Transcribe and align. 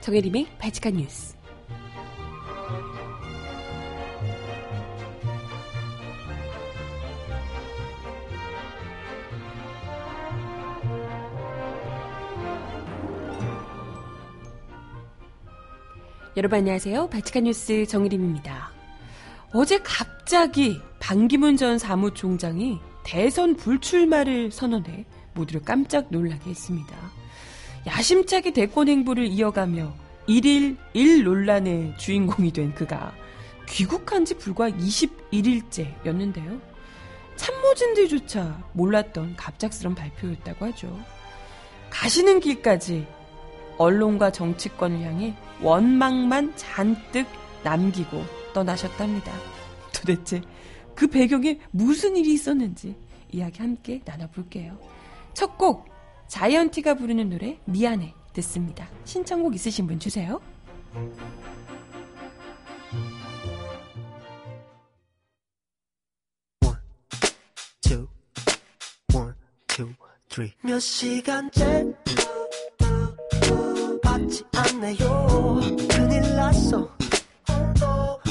정혜림의 0.00 0.46
바지칸 0.58 0.94
뉴스. 0.94 1.36
여러분 16.36 16.60
안녕하세요. 16.60 17.08
바치칸 17.10 17.44
뉴스 17.44 17.84
정일임입니다. 17.86 18.70
어제 19.52 19.78
갑자기 19.80 20.80
반기문 20.98 21.58
전 21.58 21.78
사무총장이 21.78 22.78
대선 23.04 23.56
불출마를 23.56 24.50
선언해 24.50 25.04
모두를 25.34 25.60
깜짝 25.62 26.06
놀라게 26.10 26.50
했습니다. 26.50 26.96
야심차게 27.86 28.52
대권 28.52 28.88
행보를 28.88 29.26
이어가며 29.26 29.92
1일 30.28 30.76
1 30.92 31.24
논란의 31.24 31.94
주인공이 31.98 32.52
된 32.52 32.74
그가 32.74 33.14
귀국한 33.68 34.24
지 34.24 34.34
불과 34.36 34.68
21일째였는데요. 34.70 36.60
참모진들조차 37.36 38.64
몰랐던 38.74 39.36
갑작스런 39.36 39.94
발표였다고 39.94 40.66
하죠. 40.66 40.98
가시는 41.88 42.40
길까지 42.40 43.06
언론과 43.78 44.30
정치권을 44.30 45.00
향해 45.00 45.34
원망만 45.62 46.54
잔뜩 46.56 47.26
남기고 47.64 48.22
떠나셨답니다. 48.52 49.32
도대체 49.94 50.42
그 50.94 51.06
배경에 51.06 51.58
무슨 51.70 52.16
일이 52.16 52.34
있었는지 52.34 52.94
이야기 53.32 53.58
함께 53.60 54.02
나눠볼게요. 54.04 54.78
첫 55.32 55.56
곡, 55.56 55.88
자이언티가 56.30 56.94
부르는 56.94 57.28
노래, 57.28 57.58
미안해. 57.64 58.14
듣습니다. 58.32 58.88
신청곡 59.04 59.56
있으신 59.56 59.88
분 59.88 59.98
주세요. 59.98 60.40
몇 70.62 70.78
시간째 70.78 71.92
받지 74.02 74.44
않네요 74.54 75.60
큰일 75.90 76.36
났어 76.36 76.88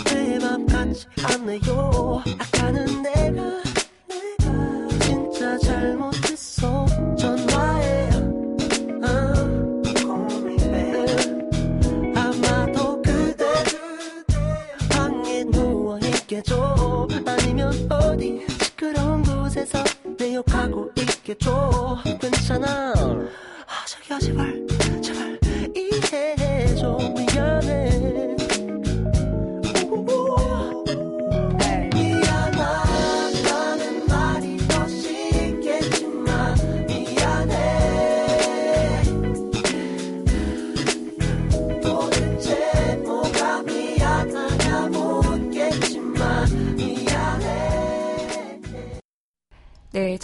내맘 0.06 0.66
같지 0.66 1.06
않네요 1.24 2.24
아까는 2.40 3.02
내가 3.02 3.69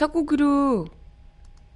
첫 0.05 0.11
곡으로 0.11 0.85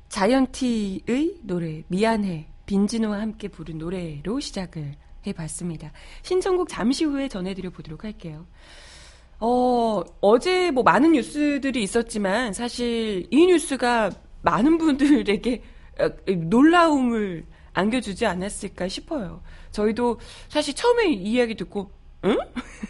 자이언티의 0.09 1.40
노래 1.41 1.81
미안해 1.88 2.45
빈지노와 2.67 3.22
함께 3.22 3.47
부른 3.47 3.79
노래로 3.79 4.40
시작을 4.40 4.94
해봤습니다. 5.25 5.91
신청곡 6.22 6.69
잠시 6.69 7.06
후에 7.06 7.28
전해드려 7.28 7.72
보도록 7.72 8.03
할게요. 8.03 8.45
어, 9.40 10.03
어제 10.22 10.69
뭐 10.69 10.84
많은 10.84 11.13
뉴스들이 11.13 11.81
있었지만 11.81 12.53
사실 12.53 13.25
이 13.31 13.47
뉴스가 13.47 14.12
많은 14.44 14.78
분들에게 14.78 15.63
어, 16.00 16.09
놀라움을 16.31 17.47
안겨주지 17.73 18.28
않았을까 18.28 18.90
싶어요. 18.90 19.41
저희도 19.72 20.19
사실 20.50 20.75
처음에 20.75 21.13
이 21.13 21.16
이야기 21.16 21.56
듣고 21.56 21.90
응? 22.25 22.38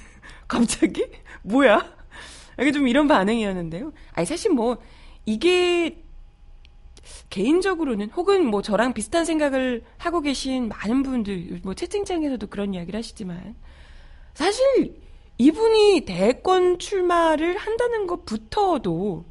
갑자기 0.50 1.06
뭐야? 1.44 1.97
이게 2.59 2.73
좀 2.73 2.89
이런 2.89 3.07
반응이었는데요. 3.07 3.94
아니 4.11 4.25
사실 4.25 4.51
뭐 4.51 4.77
이게 5.25 6.03
개인적으로는 7.30 8.09
혹은 8.12 8.46
뭐 8.46 8.62
저랑 8.62 8.94
비슷한 8.94 9.25
생각을 9.25 9.84
하고 9.97 10.22
계신 10.22 10.68
많은 10.69 11.03
분들 11.03 11.62
뭐 11.63 11.74
채팅창에서도 11.74 12.47
그런 12.47 12.74
이야기를 12.74 12.97
하시지만 12.97 13.56
사실 14.34 15.00
이분이 15.38 16.02
대권 16.06 16.80
출마를 16.80 17.57
한다는 17.57 18.07
것부터도 18.07 19.25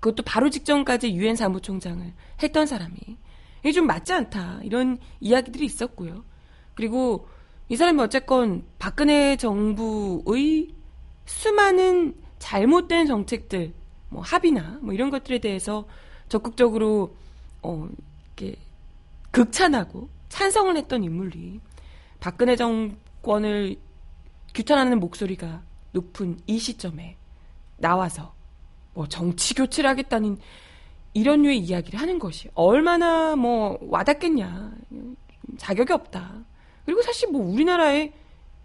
그것도 0.00 0.22
바로 0.24 0.50
직전까지 0.50 1.14
유엔 1.14 1.36
사무총장을 1.36 2.12
했던 2.42 2.66
사람이 2.66 2.94
이게 3.60 3.72
좀 3.72 3.86
맞지 3.86 4.12
않다 4.12 4.60
이런 4.62 4.98
이야기들이 5.20 5.64
있었고요. 5.64 6.24
그리고 6.74 7.28
이 7.68 7.76
사람이 7.76 8.00
어쨌건 8.02 8.64
박근혜 8.78 9.36
정부의 9.36 10.74
수많은 11.24 12.14
잘못된 12.38 13.06
정책들, 13.06 13.72
뭐 14.14 14.22
합의나 14.22 14.78
뭐 14.80 14.94
이런 14.94 15.10
것들에 15.10 15.40
대해서 15.40 15.84
적극적으로 16.28 17.16
어 17.62 17.88
이렇게 18.36 18.56
극찬하고 19.32 20.08
찬성을 20.28 20.76
했던 20.76 21.02
인물이 21.02 21.60
박근혜 22.20 22.54
정권을 22.54 23.76
규탄하는 24.54 25.00
목소리가 25.00 25.62
높은 25.90 26.38
이 26.46 26.58
시점에 26.60 27.16
나와서 27.76 28.32
뭐 28.94 29.08
정치 29.08 29.52
교체를 29.54 29.90
하겠다는 29.90 30.38
이런 31.12 31.42
류의 31.42 31.58
이야기를 31.58 32.00
하는 32.00 32.20
것이 32.20 32.48
얼마나 32.54 33.34
뭐 33.34 33.78
와닿겠냐 33.82 34.72
자격이 35.58 35.92
없다. 35.92 36.44
그리고 36.84 37.02
사실 37.02 37.30
뭐 37.30 37.42
우리나라에 37.42 38.12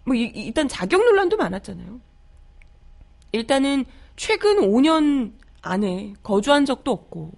뭐 0.04 0.14
일단 0.14 0.68
자격 0.68 1.04
논란도 1.04 1.36
많았잖아요. 1.36 2.00
일단은 3.32 3.84
최근 4.14 4.58
5년 4.58 5.39
안에 5.62 6.14
거주한 6.22 6.64
적도 6.64 6.90
없고 6.92 7.32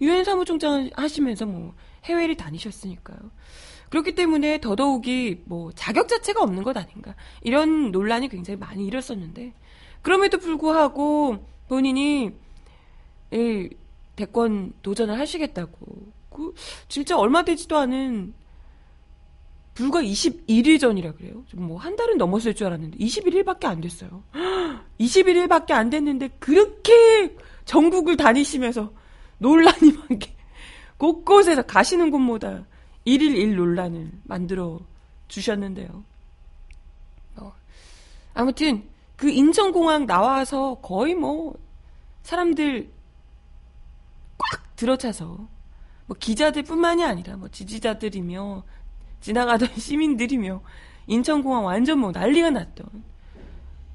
유엔 0.00 0.24
사무총장 0.24 0.90
하시면서 0.94 1.46
뭐 1.46 1.74
해외를 2.04 2.36
다니셨으니까요. 2.36 3.18
그렇기 3.90 4.14
때문에 4.14 4.60
더더욱이 4.60 5.42
뭐 5.44 5.72
자격 5.72 6.08
자체가 6.08 6.42
없는 6.42 6.62
것 6.62 6.76
아닌가 6.76 7.14
이런 7.42 7.92
논란이 7.92 8.28
굉장히 8.28 8.58
많이 8.58 8.86
일었었는데 8.86 9.54
그럼에도 10.02 10.38
불구하고 10.38 11.38
본인이 11.68 12.32
이 13.32 13.68
대권 14.16 14.72
도전을 14.82 15.18
하시겠다고 15.18 15.78
그 16.30 16.54
진짜 16.88 17.18
얼마 17.18 17.44
되지도 17.44 17.76
않은 17.76 18.34
불과 19.74 20.00
21일 20.02 20.80
전이라 20.80 21.12
그래요. 21.12 21.44
좀뭐한 21.48 21.96
달은 21.96 22.16
넘었을 22.16 22.54
줄 22.54 22.66
알았는데 22.66 22.96
21일밖에 22.98 23.66
안 23.66 23.80
됐어요. 23.80 24.24
21일밖에 24.98 25.72
안 25.72 25.90
됐는데 25.90 26.28
그렇게 26.38 27.36
전국을 27.66 28.16
다니시면서 28.16 28.90
논란이 29.38 29.92
많게 30.08 30.34
곳곳에서 30.96 31.62
가시는 31.62 32.10
곳마다 32.10 32.64
1일 33.06 33.36
1 33.36 33.56
논란을 33.56 34.10
만들어 34.24 34.80
주셨는데요. 35.28 36.04
어, 37.36 37.52
아무튼 38.34 38.84
그 39.16 39.28
인천공항 39.28 40.06
나와서 40.06 40.76
거의 40.76 41.14
뭐 41.14 41.54
사람들 42.22 42.90
꽉 44.38 44.76
들어차서 44.76 45.48
뭐 46.06 46.16
기자들뿐만이 46.18 47.04
아니라 47.04 47.36
뭐 47.36 47.48
지지자들이며 47.48 48.62
지나가던 49.20 49.68
시민들이며 49.76 50.62
인천공항 51.06 51.64
완전 51.64 51.98
뭐 51.98 52.12
난리가 52.12 52.50
났던 52.50 52.86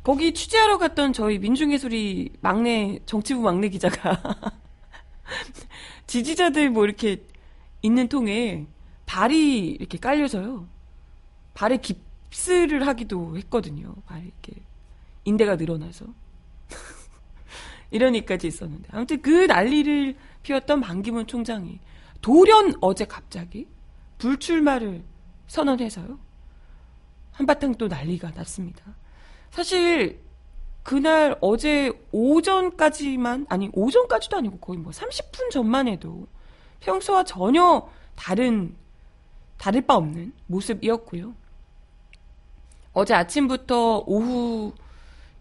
거기 0.04 0.34
취재하러 0.34 0.78
갔던 0.78 1.14
저희 1.14 1.38
민중예술이 1.38 2.32
막내 2.42 3.00
정치부 3.06 3.42
막내 3.42 3.70
기자가 3.70 4.22
지지자들 6.08 6.72
뭐 6.72 6.86
이렇게 6.86 7.24
있는 7.82 8.08
통에 8.08 8.66
발이 9.06 9.70
이렇게 9.70 9.98
깔려서요. 9.98 10.68
발에 11.54 11.78
깁스를 11.78 12.88
하기도 12.88 13.38
했거든요. 13.38 13.94
발이 14.08 14.24
이렇게 14.26 14.62
인대가 15.26 15.56
늘어나서 15.56 16.06
이런 17.92 18.16
일까지 18.16 18.48
있었는데 18.48 18.90
아무튼 18.92 19.22
그 19.22 19.46
난리를 19.46 20.16
피웠던 20.42 20.82
반기문 20.82 21.28
총장이 21.28 21.80
돌연 22.22 22.76
어제 22.82 23.06
갑자기 23.06 23.68
불출마를 24.18 25.04
선언해서요. 25.48 26.20
한바탕 27.34 27.76
또 27.76 27.88
난리가 27.88 28.32
났습니다. 28.32 28.96
사실 29.52 30.20
그날 30.84 31.38
어제 31.42 31.92
오전까지만 32.12 33.46
아니 33.50 33.70
오전까지도 33.74 34.38
아니고 34.38 34.58
거의 34.58 34.80
뭐 34.80 34.92
30분 34.92 35.52
전만 35.52 35.88
해도 35.88 36.28
평소와 36.80 37.24
전혀 37.24 37.88
다른 38.16 38.76
다를 39.58 39.82
바 39.82 39.96
없는 39.96 40.34
모습이었고요. 40.48 41.36
어제 42.94 43.14
아침부터 43.14 44.04
오후 44.08 44.74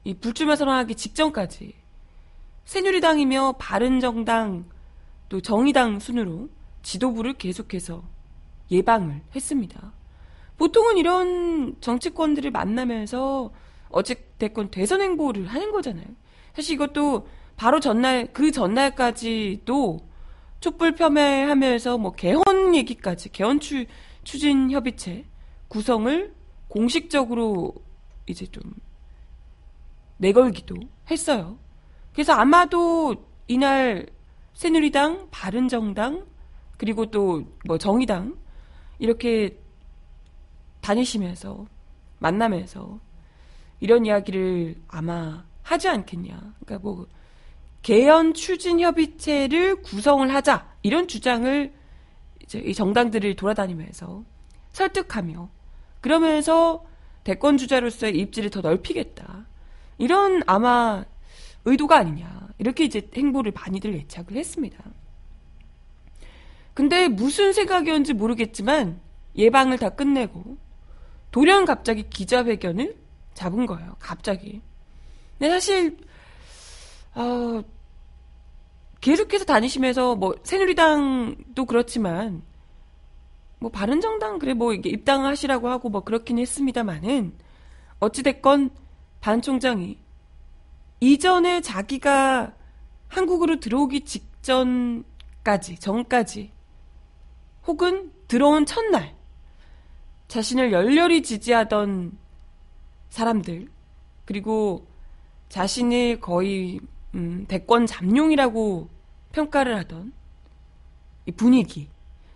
이 0.04 0.14
불출마 0.14 0.56
선언하기 0.56 0.94
직전까지 0.94 1.74
새누리당이며 2.64 3.54
바른정당 3.58 4.66
또 5.28 5.40
정의당 5.40 6.00
순으로 6.00 6.48
지도부를 6.82 7.34
계속해서 7.34 8.02
예방을 8.70 9.22
했습니다. 9.34 9.92
보통은 10.58 10.98
이런 10.98 11.80
정치권들을 11.80 12.50
만나면서 12.50 13.50
어찌됐건 13.90 14.70
대선 14.70 15.00
행보를 15.00 15.46
하는 15.46 15.72
거잖아요. 15.72 16.06
사실 16.54 16.74
이것도 16.74 17.28
바로 17.56 17.80
전날, 17.80 18.32
그 18.32 18.50
전날까지도 18.50 20.00
촛불 20.60 20.94
폄훼하면서 20.94 21.98
뭐 21.98 22.12
개헌 22.12 22.74
얘기까지, 22.74 23.30
개헌 23.30 23.60
추, 23.60 23.86
추진 24.24 24.70
협의체 24.70 25.24
구성을 25.68 26.34
공식적으로 26.68 27.74
이제 28.26 28.46
좀 28.46 28.62
내걸기도 30.18 30.76
했어요. 31.10 31.58
그래서 32.12 32.32
아마도 32.34 33.14
이날 33.48 34.06
새누리당, 34.54 35.28
바른정당, 35.30 36.26
그리고 36.76 37.06
또 37.10 37.42
뭐 37.66 37.78
정의당 37.78 38.36
이렇게 38.98 39.58
다니시면서 40.80 41.66
만나면서 42.18 42.98
이런 43.80 44.06
이야기를 44.06 44.76
아마 44.88 45.44
하지 45.62 45.88
않겠냐. 45.88 46.54
그러니까 46.60 46.78
뭐 46.78 47.06
개헌 47.82 48.34
추진 48.34 48.80
협의체를 48.80 49.82
구성을 49.82 50.32
하자 50.32 50.68
이런 50.82 51.08
주장을 51.08 51.72
이제 52.42 52.58
이 52.58 52.74
정당들을 52.74 53.36
돌아다니면서 53.36 54.24
설득하며 54.72 55.48
그러면서 56.00 56.84
대권 57.24 57.56
주자로서의 57.56 58.18
입지를 58.18 58.50
더 58.50 58.60
넓히겠다. 58.60 59.46
이런 59.98 60.42
아마 60.46 61.04
의도가 61.64 61.96
아니냐. 61.96 62.48
이렇게 62.58 62.84
이제 62.84 63.08
행보를 63.14 63.52
많이들 63.52 63.94
예측을 63.94 64.36
했습니다. 64.36 64.82
근데 66.74 67.08
무슨 67.08 67.52
생각이었는지 67.52 68.14
모르겠지만 68.14 69.00
예방을 69.36 69.78
다 69.78 69.90
끝내고 69.90 70.56
돌연 71.30 71.64
갑자기 71.64 72.08
기자회견을 72.08 72.96
잡은 73.40 73.64
거예요. 73.64 73.96
갑자기. 73.98 74.60
근데 75.38 75.48
사실 75.48 75.96
어, 77.14 77.62
계속해서 79.00 79.46
다니시면서 79.46 80.14
뭐 80.14 80.34
새누리당도 80.42 81.64
그렇지만 81.64 82.42
뭐 83.58 83.70
바른정당 83.70 84.38
그래 84.38 84.52
뭐 84.52 84.74
이게 84.74 84.90
입당하시라고 84.90 85.70
하고 85.70 85.88
뭐 85.88 86.02
그렇긴 86.02 86.38
했습니다만은 86.38 87.32
어찌 87.98 88.22
됐건 88.22 88.70
반 89.22 89.40
총장이 89.40 89.96
이전에 91.00 91.62
자기가 91.62 92.52
한국으로 93.08 93.58
들어오기 93.58 94.02
직전까지 94.02 95.78
전까지 95.78 96.52
혹은 97.66 98.12
들어온 98.28 98.66
첫날 98.66 99.14
자신을 100.28 100.72
열렬히 100.72 101.22
지지하던 101.22 102.18
사람들 103.10 103.68
그리고 104.24 104.86
자신을 105.48 106.20
거의 106.20 106.80
음, 107.14 107.44
대권 107.48 107.86
잠룡이라고 107.86 108.88
평가를 109.32 109.76
하던 109.78 110.12
이 111.26 111.32
분위기 111.32 111.88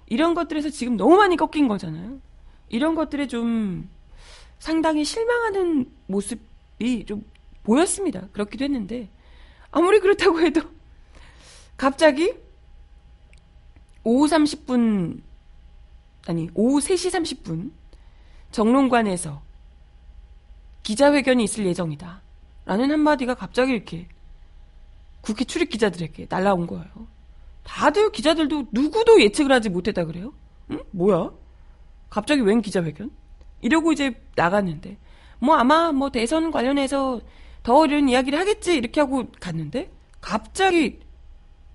이런 0.07 0.35
것들에서 0.35 0.71
지금 0.71 0.97
너무 0.97 1.17
많이 1.17 1.37
꺾인 1.37 1.69
거잖아요. 1.69 2.21
이런 2.69 2.95
것들에 2.95 3.27
좀 3.29 3.89
상당히 4.59 5.05
실망하는 5.05 5.91
모습이 6.07 7.05
좀 7.07 7.25
보였습니다. 7.63 8.29
그렇기도 8.33 8.65
했는데 8.65 9.09
아무리 9.71 10.01
그렇다고 10.01 10.41
해도 10.41 10.61
갑자기 11.77 12.35
오후 14.03 14.27
30분 14.27 15.23
아니 16.27 16.49
오후 16.55 16.79
3시 16.79 17.43
30분 17.43 17.71
정론관에서 18.51 19.43
기자회견이 20.85 21.43
있을 21.45 21.67
예정이다. 21.67 22.23
라는 22.67 22.91
한마디가 22.91 23.35
갑자기 23.35 23.73
이렇게 23.73 24.07
국회 25.21 25.45
출입 25.45 25.71
기자들에게 25.71 26.27
날라온 26.29 26.67
거예요. 26.67 26.85
다들 27.65 28.13
기자들도 28.13 28.69
누구도 28.71 29.21
예측을 29.21 29.51
하지 29.51 29.71
못했다 29.71 30.05
그래요? 30.05 30.33
응? 30.71 30.81
뭐야? 30.93 31.31
갑자기 32.11 32.43
웬 32.43 32.63
기자회견? 32.63 33.11
이러고 33.63 33.93
이제 33.93 34.15
나갔는데 34.37 34.99
뭐 35.41 35.57
아마 35.57 35.91
뭐 35.93 36.11
대선 36.11 36.51
관련해서 36.51 37.21
더 37.63 37.87
이런 37.87 38.09
이야기를 38.09 38.39
하겠지 38.39 38.77
이렇게 38.77 39.01
하고 39.01 39.27
갔는데 39.41 39.91
갑자기 40.21 41.01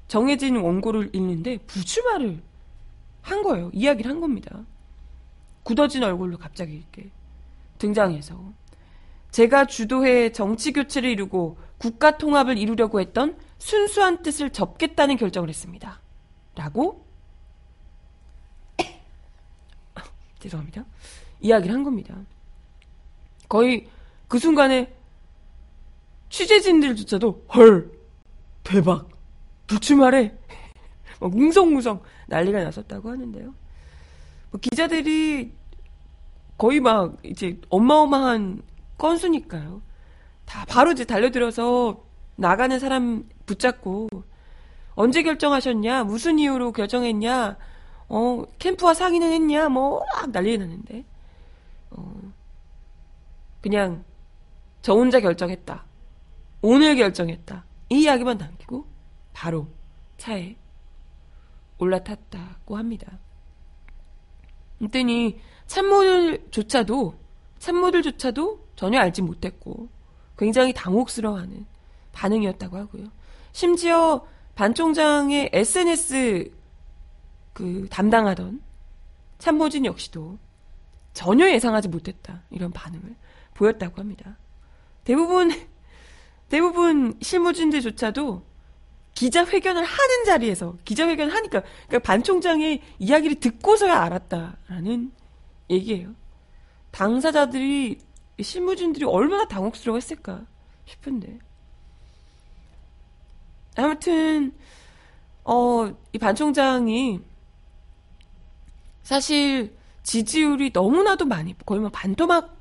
정해진 0.08 0.58
원고를 0.58 1.10
읽는데 1.14 1.58
부추말을 1.66 2.42
한 3.22 3.44
거예요. 3.44 3.72
이야기를 3.74 4.10
한 4.10 4.22
겁니다. 4.22 4.64
굳어진 5.64 6.04
얼굴로 6.04 6.38
갑자기 6.38 6.76
이렇게 6.76 7.10
등장해서 7.80 8.40
제가 9.32 9.66
주도해 9.66 10.32
정치 10.32 10.74
교체를 10.74 11.10
이루고 11.10 11.58
국가 11.78 12.18
통합을 12.18 12.58
이루려고 12.58 13.00
했던 13.00 13.38
순수한 13.58 14.22
뜻을 14.24 14.50
접겠다는 14.52 15.18
결정을 15.18 15.50
했습니다. 15.50 16.02
라고 16.56 17.06
죄송합니다. 20.40 20.86
이야기를 21.42 21.74
한 21.74 21.84
겁니다. 21.84 22.16
거의 23.48 23.88
그 24.28 24.40
순간에 24.40 24.94
취재진들조차도 26.30 27.46
헐 27.54 27.92
대박 28.64 29.10
불출마래 29.68 30.38
막 31.20 31.36
웅성웅성 31.36 32.02
난리가 32.28 32.64
났었다고 32.64 33.10
하는데요. 33.10 33.54
뭐 34.52 34.60
기자들이 34.60 35.52
거의 36.58 36.80
막 36.80 37.18
이제 37.24 37.60
어마어마한 37.70 38.62
건수니까요. 39.00 39.82
다 40.46 40.66
바로 40.68 40.92
이제 40.92 41.06
달려들어서 41.06 42.04
나가는 42.36 42.78
사람 42.78 43.28
붙잡고 43.48 44.10
언제 44.94 45.24
결정하셨냐? 45.24 46.04
무슨 46.04 46.38
이유로 46.38 46.74
결정했냐? 46.74 47.58
어, 48.10 48.44
캠프와 48.60 48.94
상의는 48.94 49.32
했냐? 49.32 49.70
뭐, 49.70 50.04
막 50.14 50.32
난리 50.32 50.58
났는데. 50.58 51.06
어, 51.92 52.32
그냥 53.62 54.04
저 54.82 54.94
혼자 54.94 55.20
결정했다. 55.20 55.86
오늘 56.62 56.96
결정했다. 56.96 57.66
이 57.90 58.02
이야기만 58.02 58.38
남기고 58.38 58.86
바로 59.34 59.68
차에 60.18 60.56
올라탔다고 61.78 62.78
합니다. 62.78 63.20
그랬더니 64.80 65.40
참모들조차도 65.68 67.29
참모들조차도 67.60 68.68
전혀 68.76 69.00
알지 69.00 69.22
못했고 69.22 69.90
굉장히 70.38 70.74
당혹스러워하는 70.74 71.66
반응이었다고 72.14 72.78
하고요. 72.78 73.12
심지어 73.52 74.26
반 74.56 74.74
총장의 74.74 75.52
SNS 75.54 76.52
그 77.54 77.88
담당하던 77.90 78.62
참모진 79.38 79.86
역시도 79.86 80.38
전혀 81.14 81.50
예상하지 81.50 81.90
못했다 81.90 82.44
이런 82.50 82.72
반응을 82.72 83.16
보였다고 83.54 84.00
합니다. 84.00 84.38
대부분 85.04 85.52
대부분 86.50 87.18
실무진들조차도 87.22 88.44
기자회견을 89.14 89.84
하는 89.84 90.26
자리에서 90.26 90.78
기자회견을 90.86 91.34
하니까 91.34 91.64
그러니까 91.88 92.00
반 92.00 92.24
총장의 92.24 92.82
이야기를 93.00 93.40
듣고서야 93.40 93.94
알았다라는 93.94 95.12
얘기예요. 95.70 96.14
당사자들이 96.92 98.00
실무진들이 98.42 99.06
얼마나 99.06 99.46
당혹스러워했을까 99.48 100.46
싶은데 100.86 101.40
아무튼 103.76 104.54
어, 105.44 105.94
이 106.14 106.18
반 106.20 106.36
총장이 106.36 107.20
사실 109.04 109.76
지지율이 110.04 110.72
너무나도 110.74 111.26
많이 111.26 111.56
거의 111.66 111.82
뭐 111.82 111.90
반토막 111.90 112.56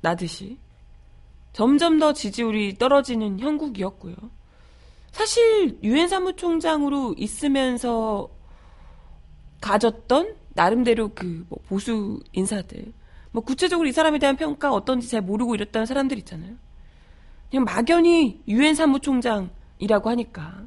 나듯이 0.00 0.58
점점 1.52 1.98
더 1.98 2.12
지지율이 2.12 2.78
떨어지는 2.78 3.38
형국이었고요. 3.40 4.16
사실 5.12 5.78
유엔 5.82 6.08
사무총장으로 6.08 7.14
있으면서 7.18 8.28
가졌던 9.60 10.36
나름대로 10.54 11.08
그 11.14 11.44
뭐 11.48 11.58
보수 11.68 12.20
인사들 12.32 12.92
뭐 13.32 13.42
구체적으로 13.42 13.88
이 13.88 13.92
사람에 13.92 14.18
대한 14.18 14.36
평가 14.36 14.72
어떤지 14.72 15.08
잘 15.08 15.22
모르고 15.22 15.54
이랬다는 15.54 15.86
사람들 15.86 16.18
있잖아요. 16.18 16.54
그냥 17.50 17.64
막연히 17.64 18.42
유엔 18.46 18.74
사무총장이라고 18.74 20.10
하니까 20.10 20.66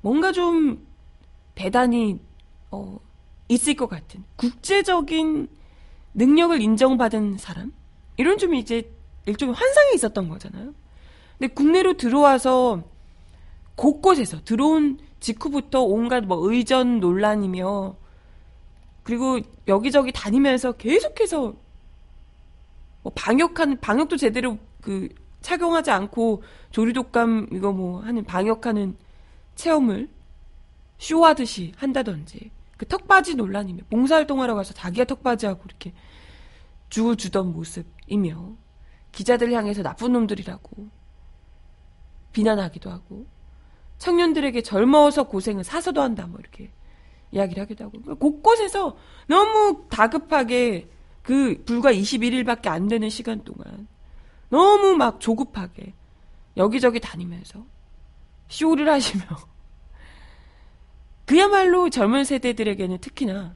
뭔가 0.00 0.32
좀 0.32 0.86
대단히 1.54 2.20
어 2.70 2.98
있을 3.48 3.74
것 3.74 3.88
같은 3.88 4.24
국제적인 4.36 5.48
능력을 6.14 6.60
인정받은 6.60 7.38
사람 7.38 7.72
이런 8.16 8.38
좀 8.38 8.54
이제 8.54 8.90
일종의 9.26 9.54
환상이 9.54 9.94
있었던 9.94 10.28
거잖아요. 10.28 10.74
근데 11.38 11.52
국내로 11.54 11.96
들어와서 11.96 12.82
곳곳에서 13.76 14.44
들어온 14.44 14.98
직후부터 15.20 15.82
온갖 15.82 16.24
뭐 16.24 16.38
의전 16.50 17.00
논란이며 17.00 17.96
그리고 19.02 19.40
여기저기 19.68 20.12
다니면서 20.12 20.72
계속해서 20.72 21.54
뭐 23.02 23.12
방역한 23.14 23.80
방역도 23.80 24.16
제대로 24.16 24.58
그 24.80 25.08
착용하지 25.40 25.90
않고 25.90 26.42
조리독감 26.70 27.48
이거 27.52 27.72
뭐 27.72 28.00
하는 28.00 28.24
방역하는 28.24 28.96
체험을 29.54 30.08
쇼하듯이 30.98 31.72
한다든지. 31.76 32.50
그 32.76 32.86
턱받이 32.86 33.34
논란이며 33.36 33.84
봉사활동하러 33.90 34.54
가서 34.54 34.74
자기가 34.74 35.04
턱받이하고 35.04 35.62
이렇게 35.66 35.92
죽을 36.88 37.16
주던 37.16 37.52
모습이며 37.52 38.56
기자들 39.12 39.52
향해서 39.52 39.82
나쁜 39.82 40.12
놈들이라고 40.12 40.88
비난하기도 42.32 42.90
하고 42.90 43.26
청년들에게 43.98 44.62
젊어서 44.62 45.24
고생을 45.24 45.64
사서도 45.64 46.02
한다 46.02 46.26
뭐 46.26 46.40
이렇게 46.40 46.72
이야기를 47.30 47.62
하기도 47.62 47.84
하고. 47.84 47.92
그러니까 48.00 48.14
곳곳에서 48.14 48.96
너무 49.28 49.86
다급하게 49.88 50.88
그 51.22 51.62
불과 51.64 51.92
21일밖에 51.92 52.68
안 52.68 52.88
되는 52.88 53.08
시간 53.08 53.44
동안 53.44 53.86
너무 54.48 54.96
막 54.96 55.20
조급하게 55.20 55.94
여기저기 56.56 57.00
다니면서 57.00 57.64
쇼를 58.48 58.88
하시며 58.88 59.24
그야말로 61.24 61.88
젊은 61.88 62.24
세대들에게는 62.24 62.98
특히나 62.98 63.54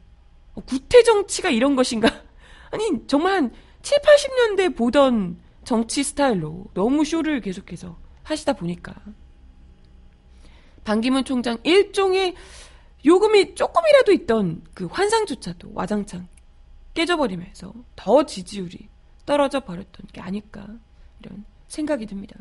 어, 0.55 0.61
구태 0.63 1.03
정치가 1.03 1.51
이런 1.51 1.77
것인가? 1.77 2.09
아니 2.71 3.07
정말 3.07 3.35
한 3.35 3.53
7, 3.83 3.99
80년대 3.99 4.77
보던 4.77 5.39
정치 5.65 6.03
스타일로 6.03 6.67
너무 6.75 7.05
쇼를 7.05 7.41
계속해서 7.41 7.99
하시다 8.23 8.55
보니까 8.55 8.95
반기문 10.85 11.25
총장 11.25 11.59
일종의 11.65 12.35
요금이 13.05 13.55
조금이라도 13.55 14.13
있던 14.13 14.63
그 14.75 14.87
환상조차도 14.87 15.73
와장창 15.75 16.27
깨져버리면서 16.97 17.73
더 17.95 18.27
지지율이 18.27 18.89
떨어져 19.27 19.61
버렸던 19.61 20.07
게 20.13 20.21
아닐까 20.21 20.67
이런 21.21 21.45
생각이 21.69 22.07
듭니다. 22.07 22.37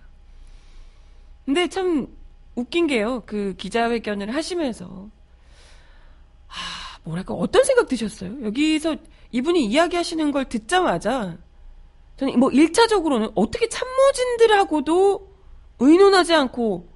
근데 1.45 1.67
참 1.67 2.07
웃긴 2.55 2.87
게요. 2.87 3.21
그 3.27 3.53
기자회견을 3.57 4.33
하시면서 4.33 5.09
아, 6.47 6.53
뭐랄까 7.03 7.33
어떤 7.35 7.63
생각 7.63 7.87
드셨어요? 7.87 8.43
여기서 8.43 8.95
이분이 9.31 9.65
이야기하시는 9.65 10.31
걸 10.31 10.45
듣자마자 10.49 11.37
저는 12.17 12.39
뭐 12.39 12.49
1차적으로는 12.49 13.33
어떻게 13.35 13.67
참모진들하고도 13.69 15.35
의논하지 15.79 16.33
않고 16.33 16.89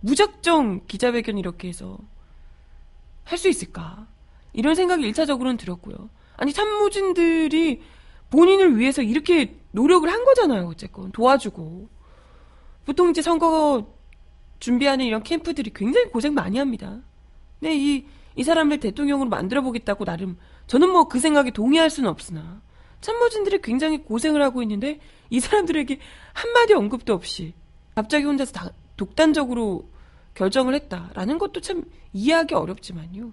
무작정 0.00 0.86
기자회견 0.86 1.38
이렇게 1.38 1.68
해서 1.68 1.98
할 3.24 3.38
수 3.38 3.48
있을까? 3.48 4.06
이런 4.52 4.74
생각이 4.74 5.10
1차적으로는 5.10 5.58
들었고요. 5.58 6.10
아니 6.36 6.52
참모진들이 6.52 7.82
본인을 8.30 8.78
위해서 8.78 9.02
이렇게 9.02 9.56
노력을 9.72 10.10
한 10.10 10.24
거잖아요. 10.24 10.66
어쨌건 10.66 11.12
도와주고 11.12 11.88
보통 12.84 13.10
이제 13.10 13.22
선거 13.22 13.86
준비하는 14.58 15.04
이런 15.04 15.22
캠프들이 15.22 15.70
굉장히 15.74 16.06
고생 16.10 16.34
많이 16.34 16.58
합니다. 16.58 17.00
근데 17.60 17.76
이, 17.76 18.06
이 18.36 18.42
사람을 18.42 18.80
대통령으로 18.80 19.28
만들어 19.28 19.62
보겠다고 19.62 20.04
나름 20.04 20.38
저는 20.66 20.90
뭐 20.90 21.04
그 21.08 21.20
생각에 21.20 21.50
동의할 21.50 21.90
수는 21.90 22.10
없으나 22.10 22.62
참모진들이 23.00 23.60
굉장히 23.62 23.98
고생을 23.98 24.42
하고 24.42 24.62
있는데 24.62 24.98
이 25.30 25.40
사람들에게 25.40 25.98
한마디 26.32 26.74
언급도 26.74 27.12
없이 27.12 27.54
갑자기 27.94 28.24
혼자서 28.24 28.52
다 28.52 28.70
독단적으로 28.96 29.88
결정을 30.34 30.74
했다라는 30.74 31.38
것도 31.38 31.60
참 31.60 31.84
이해하기 32.12 32.54
어렵지만요. 32.54 33.32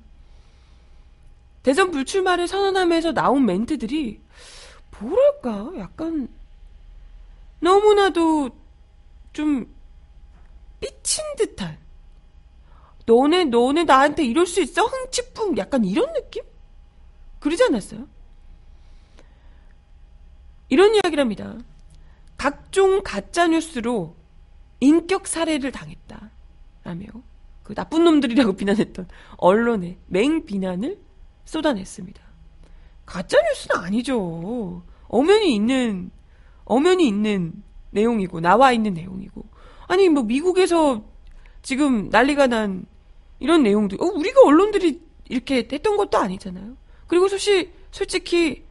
대선 1.64 1.92
불출마를 1.92 2.48
선언하면서 2.48 3.14
나온 3.14 3.46
멘트들이 3.46 4.22
뭐랄까 5.00 5.72
약간 5.78 6.28
너무나도 7.60 8.50
좀 9.34 9.74
삐친 10.80 11.24
듯한 11.38 11.78
너네 13.06 13.46
너네 13.46 13.84
나한테 13.84 14.24
이럴 14.24 14.46
수 14.46 14.62
있어 14.62 14.86
흥치풍 14.86 15.58
약간 15.58 15.86
이런 15.86 16.12
느낌 16.14 16.44
그러지 17.40 17.64
않았어요? 17.64 18.08
이런 20.70 20.96
이야기랍니다. 20.96 21.58
각종 22.38 23.02
가짜 23.04 23.48
뉴스로 23.48 24.16
인격 24.80 25.28
살해를 25.28 25.72
당했다. 25.72 26.32
라며 26.84 27.06
그 27.64 27.76
나쁜 27.76 28.04
놈들이라고 28.04 28.54
비난했던 28.58 29.08
언론의 29.38 29.98
맹 30.08 30.46
비난을 30.46 30.98
쏟아냈습니다. 31.46 32.22
가짜 33.06 33.38
뉴스는 33.42 33.84
아니죠. 33.84 34.84
엄연히 35.08 35.56
있는 35.56 36.12
엄연히 36.64 37.08
있는 37.08 37.62
내용이고 37.92 38.40
나와 38.40 38.72
있는 38.72 38.94
내용이고 38.94 39.44
아니 39.88 40.08
뭐 40.08 40.24
미국에서 40.24 41.04
지금 41.62 42.10
난리가 42.10 42.48
난 42.48 42.86
이런 43.40 43.64
내용들 43.64 44.02
어, 44.02 44.06
우리가 44.06 44.42
언론들이 44.46 45.02
이렇게 45.30 45.68
했던 45.72 45.98
것도 45.98 46.18
아니잖아요. 46.18 46.78
그리고 47.08 47.28
솔직히 47.28 47.72
솔직히 47.92 48.64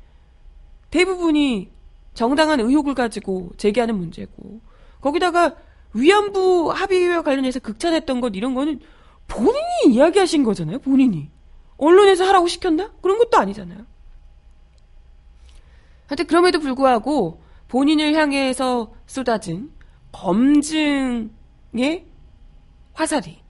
대부분이 0.90 1.70
정당한 2.14 2.60
의혹을 2.60 2.94
가지고 2.94 3.50
제기하는 3.56 3.96
문제고 3.96 4.60
거기다가 5.00 5.56
위안부 5.92 6.72
합의와 6.72 7.22
관련해서 7.22 7.60
극찬했던 7.60 8.20
것 8.20 8.34
이런 8.34 8.54
거는 8.54 8.80
본인이 9.28 9.94
이야기하신 9.94 10.42
거잖아요. 10.42 10.78
본인이 10.78 11.30
언론에서 11.80 12.24
하라고 12.26 12.46
시켰나? 12.46 12.92
그런 13.02 13.18
것도 13.18 13.38
아니잖아요. 13.38 13.86
하여튼 16.06 16.26
그럼에도 16.26 16.60
불구하고 16.60 17.42
본인을 17.68 18.14
향해서 18.14 18.92
쏟아진 19.06 19.72
검증의 20.12 21.30
화살이 22.92 23.42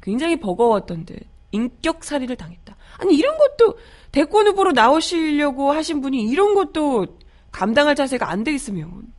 굉장히 0.00 0.38
버거웠던 0.38 1.04
듯 1.04 1.18
인격살이를 1.50 2.36
당했다. 2.36 2.76
아니 2.98 3.14
이런 3.14 3.36
것도 3.36 3.78
대권 4.12 4.46
후보로 4.46 4.72
나오시려고 4.72 5.72
하신 5.72 6.00
분이 6.00 6.22
이런 6.28 6.54
것도 6.54 7.18
감당할 7.50 7.94
자세가 7.94 8.30
안 8.30 8.44
돼 8.44 8.52
있으면 8.52 9.12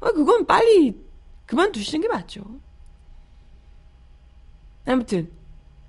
아, 0.00 0.10
그건 0.12 0.46
빨리 0.46 0.94
그만두시는 1.46 2.02
게 2.02 2.08
맞죠. 2.08 2.42
아무튼 4.86 5.30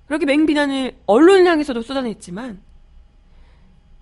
그렇게 0.07 0.25
맹비난을 0.25 0.99
언론을 1.05 1.45
향해서도 1.47 1.81
쏟아냈지만 1.81 2.61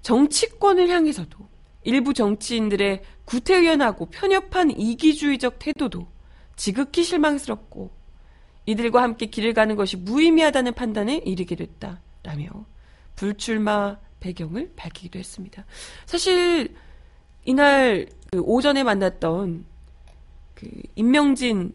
정치권을 0.02 0.90
향해서도 0.90 1.38
일부 1.84 2.14
정치인들의 2.14 3.04
구태의연하고 3.26 4.08
편협한 4.08 4.72
이기주의적 4.72 5.60
태도도 5.60 6.08
지극히 6.56 7.04
실망스럽고 7.04 7.92
이들과 8.66 9.02
함께 9.02 9.26
길을 9.26 9.54
가는 9.54 9.76
것이 9.76 9.98
무의미하다는 9.98 10.74
판단에 10.74 11.18
이르게 11.18 11.56
됐다라며 11.56 12.66
불출마 13.16 13.98
배경을 14.20 14.74
밝히기도 14.76 15.20
했습니다. 15.20 15.66
사실 16.06 16.74
이날 17.46 18.08
그 18.32 18.40
오전에 18.40 18.84
만났던 18.84 19.66
그 20.54 20.70
임명진 20.96 21.74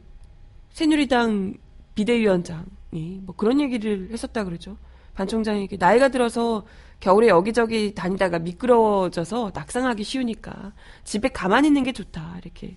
새누리당 0.70 1.54
비대위원장 1.94 2.66
이뭐 2.92 3.34
그런 3.36 3.60
얘기를 3.60 4.08
했었다 4.12 4.44
그러죠. 4.44 4.76
반 5.14 5.26
총장에게 5.26 5.76
나이가 5.78 6.08
들어서 6.08 6.64
겨울에 7.00 7.28
여기저기 7.28 7.94
다니다가 7.94 8.38
미끄러워져서 8.38 9.52
낙상하기 9.54 10.04
쉬우니까 10.04 10.72
집에 11.04 11.28
가만히 11.28 11.68
있는 11.68 11.82
게 11.82 11.92
좋다. 11.92 12.38
이렇게 12.42 12.76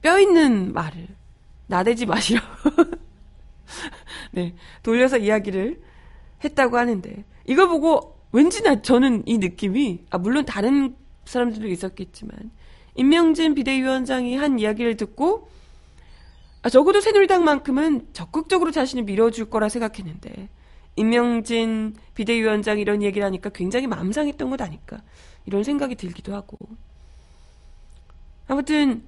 뼈 0.00 0.18
있는 0.18 0.72
말을 0.72 1.08
나대지 1.66 2.06
마시라. 2.06 2.40
네. 4.32 4.54
돌려서 4.82 5.16
이야기를 5.16 5.80
했다고 6.44 6.76
하는데 6.76 7.24
이거 7.46 7.68
보고 7.68 8.18
왠지 8.32 8.62
나 8.62 8.82
저는 8.82 9.22
이 9.26 9.38
느낌이 9.38 10.04
아 10.10 10.18
물론 10.18 10.44
다른 10.44 10.96
사람들도 11.24 11.68
있었겠지만 11.68 12.50
임명진 12.96 13.54
비대위원장이 13.54 14.36
한 14.36 14.58
이야기를 14.58 14.96
듣고 14.96 15.48
아, 16.64 16.70
적어도 16.70 17.02
새누리당만큼은 17.02 18.08
적극적으로 18.14 18.70
자신을 18.70 19.04
밀어줄 19.04 19.50
거라 19.50 19.68
생각했는데 19.68 20.48
임명진 20.96 21.94
비대위원장 22.14 22.78
이런 22.78 23.02
얘기를 23.02 23.26
하니까 23.26 23.50
굉장히 23.50 23.86
맘상했던 23.86 24.48
것 24.48 24.60
아닐까 24.62 25.02
이런 25.44 25.62
생각이 25.62 25.94
들기도 25.94 26.34
하고 26.34 26.56
아무튼 28.48 29.04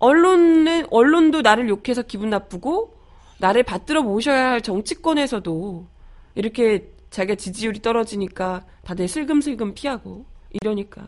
언론은 0.00 0.86
언론도 0.90 1.42
나를 1.42 1.68
욕해서 1.68 2.02
기분 2.02 2.30
나쁘고 2.30 2.96
나를 3.38 3.62
받들어 3.62 4.02
모셔야 4.02 4.50
할 4.50 4.60
정치권에서도 4.60 5.86
이렇게 6.34 6.90
자기가 7.10 7.36
지지율이 7.36 7.80
떨어지니까 7.80 8.64
다들 8.82 9.06
슬금슬금 9.06 9.74
피하고 9.74 10.24
이러니까 10.50 11.06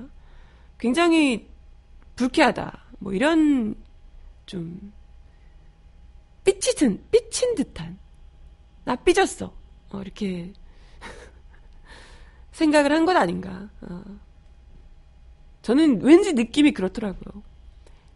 굉장히 0.78 1.48
불쾌하다. 2.14 2.78
뭐 3.00 3.12
이런 3.12 3.74
좀 4.46 4.92
삐치든 6.44 7.04
삐친 7.10 7.54
듯한 7.54 7.98
나 8.84 8.96
삐졌어. 8.96 9.52
어, 9.90 10.00
이렇게 10.00 10.52
생각을 12.52 12.92
한것 12.92 13.16
아닌가. 13.16 13.68
어. 13.80 14.02
저는 15.62 16.02
왠지 16.02 16.34
느낌이 16.34 16.72
그렇더라고요. 16.72 17.42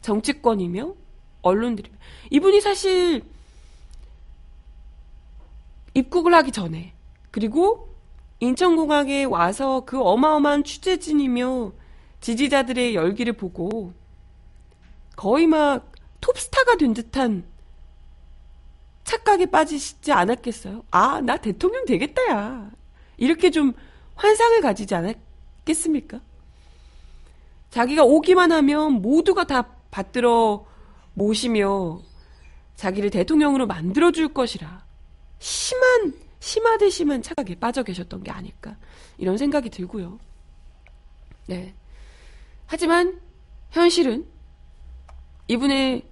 정치권이며 0.03 0.95
언론들이며 1.43 1.97
이분이 2.31 2.61
사실 2.61 3.23
입국을 5.95 6.35
하기 6.35 6.53
전에 6.53 6.95
그리고 7.31 7.95
인천공항에 8.41 9.25
와서 9.25 9.85
그 9.85 10.01
어마어마한 10.01 10.65
취재진이며 10.65 11.73
지지자들의 12.21 12.95
열기를 12.95 13.33
보고 13.33 13.93
거의 15.17 15.47
막 15.47 15.91
톱스타가 16.21 16.77
된 16.77 16.95
듯한 16.95 17.45
착각에 19.09 19.47
빠지시지 19.47 20.13
않았겠어요? 20.13 20.85
아, 20.91 21.23
나 21.23 21.39
대통령 21.39 21.87
되겠다, 21.87 22.21
야. 22.31 22.71
이렇게 23.17 23.51
좀 23.51 23.73
환상을 24.17 24.61
가지지 24.61 24.95
않았겠습니까? 24.95 26.21
자기가 27.71 28.05
오기만 28.05 28.53
하면 28.53 29.01
모두가 29.01 29.45
다 29.45 29.63
받들어 29.91 30.67
모시며 31.15 32.03
자기를 32.77 33.09
대통령으로 33.09 33.67
만들어줄 33.67 34.35
것이라 34.35 34.85
심한, 35.39 36.13
심하되 36.41 36.91
심한 36.91 37.23
착각에 37.23 37.55
빠져 37.55 37.83
계셨던 37.83 38.23
게 38.23 38.31
아닐까. 38.31 38.77
이런 39.17 39.39
생각이 39.39 39.71
들고요. 39.71 40.19
네. 41.47 41.75
하지만 42.67 43.19
현실은 43.71 44.27
이분의 45.49 46.03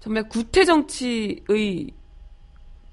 정말 0.00 0.28
구태 0.30 0.64
정치의 0.64 1.97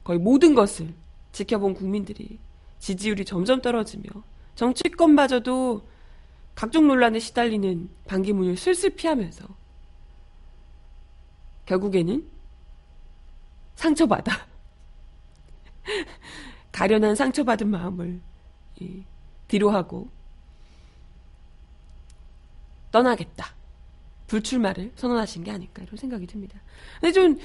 거의 0.05 0.19
모든 0.19 0.53
것을 0.55 0.93
지켜본 1.33 1.74
국민들이 1.74 2.39
지지율이 2.79 3.25
점점 3.25 3.62
떨어지며 3.62 4.03
정치권마저도 4.53 5.85
각종 6.53 6.88
논란에 6.88 7.19
시달리는 7.19 7.89
반기문을 8.05 8.55
슬슬 8.55 8.91
피하면서 8.91 9.45
결국에는 11.65 12.25
상처받아 13.75 14.31
가련한 16.71 17.15
상처받은 17.15 17.67
마음을 17.67 18.21
뒤로 19.47 19.71
하고 19.71 20.07
떠나겠다. 22.91 23.55
불출마를 24.27 24.93
선언하신 24.95 25.43
게 25.43 25.51
아닐까 25.51 25.84
이런 25.84 25.97
생각이 25.97 26.27
듭니다. 26.27 26.60
근데 27.01 27.12
좀 27.12 27.38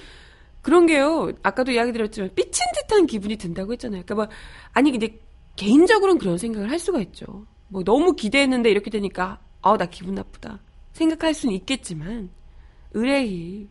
그런 0.63 0.87
게요. 0.87 1.33
아까도 1.43 1.73
이야기 1.73 1.93
드렸지만 1.93 2.31
삐친 2.35 2.65
듯한 2.83 3.07
기분이 3.07 3.37
든다고 3.37 3.73
했잖아요. 3.73 4.03
그러니까 4.05 4.15
뭐 4.15 4.37
아니 4.73 4.91
근데 4.93 5.19
개인적으로는 5.57 6.19
그런 6.19 6.39
생각을 6.39 6.71
할 6.71 6.79
수가 6.79 7.01
있죠. 7.01 7.47
뭐 7.69 7.83
너무 7.85 8.15
기대했는데 8.15 8.71
이렇게 8.71 8.91
되니까 8.91 9.41
아 9.63 9.77
나 9.77 9.87
기분 9.87 10.15
나쁘다 10.15 10.61
생각할 10.93 11.35
수는 11.35 11.55
있겠지만 11.55 12.31
의뢰이 12.93 13.69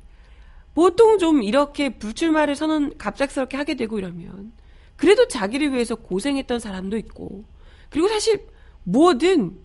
보통 0.73 1.17
좀 1.17 1.43
이렇게 1.43 1.97
불출마를 1.97 2.55
선언 2.55 2.97
갑작스럽게 2.97 3.57
하게 3.57 3.75
되고 3.75 3.97
이러면 3.97 4.53
그래도 4.95 5.27
자기를 5.27 5.73
위해서 5.73 5.95
고생했던 5.95 6.59
사람도 6.59 6.97
있고 6.97 7.43
그리고 7.89 8.07
사실 8.07 8.45
뭐든 8.83 9.57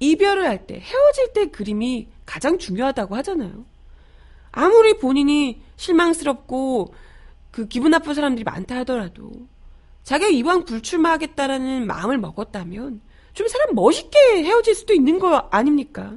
이별을 0.00 0.46
할 0.46 0.66
때 0.66 0.78
헤어질 0.80 1.32
때 1.34 1.46
그림이 1.50 2.08
가장 2.26 2.58
중요하다고 2.58 3.16
하잖아요. 3.16 3.64
아무리 4.52 4.98
본인이 4.98 5.62
실망스럽고 5.76 6.94
그 7.50 7.68
기분 7.68 7.90
나쁜 7.90 8.14
사람들이 8.14 8.44
많다 8.44 8.76
하더라도 8.78 9.30
자기가 10.04 10.30
이왕 10.30 10.64
불출마하겠다라는 10.64 11.86
마음을 11.86 12.18
먹었다면 12.18 13.00
좀 13.34 13.48
사람 13.48 13.74
멋있게 13.74 14.18
헤어질 14.44 14.74
수도 14.74 14.94
있는 14.94 15.18
거 15.18 15.48
아닙니까? 15.50 16.16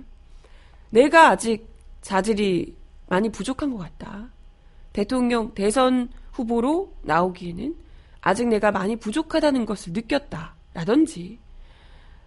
내가 0.90 1.30
아직 1.30 1.68
자질이 2.02 2.76
많이 3.08 3.30
부족한 3.30 3.72
것 3.72 3.78
같다. 3.78 4.30
대통령 4.94 5.54
대선 5.54 6.10
후보로 6.32 6.94
나오기에는 7.04 7.76
아직 8.22 8.48
내가 8.48 8.72
많이 8.72 8.96
부족하다는 8.96 9.66
것을 9.66 9.94
느꼈다. 9.94 10.56
라든지. 10.74 11.40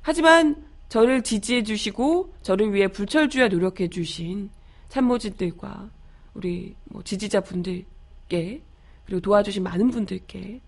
하지만 0.01 0.65
저를 0.89 1.23
지지해 1.23 1.65
주시고 1.65 2.35
저를 2.43 2.73
위해 2.73 2.89
불철주야 2.89 3.49
노력해 3.49 3.89
주신 3.89 4.51
참모진들과 4.89 5.91
우리 6.39 6.77
뭐 6.85 7.03
지지자 7.03 7.41
분들께 7.41 8.63
그리고 9.05 9.21
도와주신 9.21 9.63
많은 9.65 9.91
분들께 9.91 10.61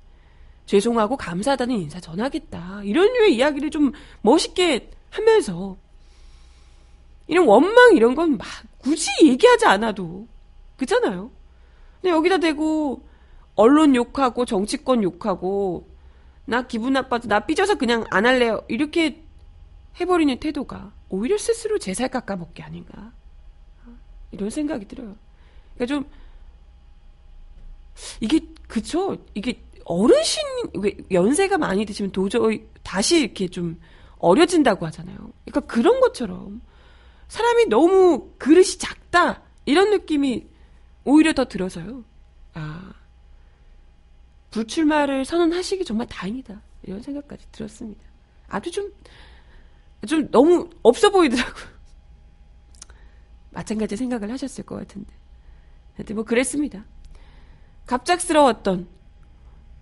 죄송하고 0.67 1.17
감사하다는 1.17 1.77
인사 1.77 2.01
전하겠다. 2.01 2.83
이런 2.85 3.13
류의 3.13 3.37
이야기를 3.37 3.71
좀 3.71 3.93
멋있게 4.23 4.91
하면서 5.11 5.77
이런 7.29 7.47
원망 7.47 7.95
이런 7.95 8.15
건 8.15 8.37
막 8.37 8.47
굳이 8.79 9.09
얘기하지 9.23 9.67
않아도 9.67 10.27
그렇잖아요. 10.77 11.31
근데 12.01 12.11
여기다 12.17 12.39
대고 12.39 13.07
언론 13.55 13.95
욕하고 13.95 14.45
정치권 14.45 15.03
욕하고 15.05 15.89
나 16.47 16.67
기분 16.67 16.95
나빠서 16.95 17.29
나 17.29 17.41
삐져서 17.41 17.77
그냥 17.77 18.05
안 18.11 18.27
할래요. 18.27 18.63
이렇게 18.69 19.23
해버리는 20.01 20.41
태도가 20.41 20.93
오히려 21.11 21.39
스스로 21.39 21.79
제살 21.79 22.09
깎아먹기 22.09 22.63
아닌가. 22.63 23.13
이런 24.33 24.51
생각이 24.51 24.87
들어요. 24.87 25.15
그러니까 25.81 25.87
좀 25.87 26.05
이게 28.21 28.40
그쵸? 28.69 29.16
이게 29.35 29.62
어르신 29.85 30.43
왜 30.75 30.97
연세가 31.11 31.57
많이 31.59 31.87
드시면 31.87 32.12
도저히 32.12 32.66
다시 32.83 33.21
이렇게 33.21 33.49
좀 33.49 33.81
어려진다고 34.19 34.85
하잖아요. 34.87 35.16
그러니까 35.47 35.61
그런 35.61 36.01
것처럼 36.01 36.61
사람이 37.29 37.66
너무 37.66 38.31
그릇이 38.38 38.79
작다 38.79 39.43
이런 39.64 39.90
느낌이 39.90 40.47
오히려 41.05 41.33
더 41.33 41.47
들어서요. 41.47 42.05
아 42.53 42.93
불출마를 44.51 45.25
선언하시기 45.25 45.85
정말 45.85 46.07
다행이다 46.09 46.61
이런 46.83 47.01
생각까지 47.01 47.47
들었습니다. 47.53 48.03
아주 48.49 48.71
좀좀 48.71 50.31
너무 50.31 50.69
없어 50.83 51.11
보이더라고요. 51.11 51.81
마찬가지 53.51 53.97
생각을 53.97 54.31
하셨을 54.31 54.64
것 54.64 54.77
같은데. 54.77 55.20
하여튼 56.01 56.17
뭐 56.17 56.25
그랬습니다. 56.25 56.85
갑작스러웠던 57.87 58.89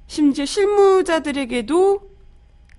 심지어 0.09 0.45
실무자들에게도 0.45 2.01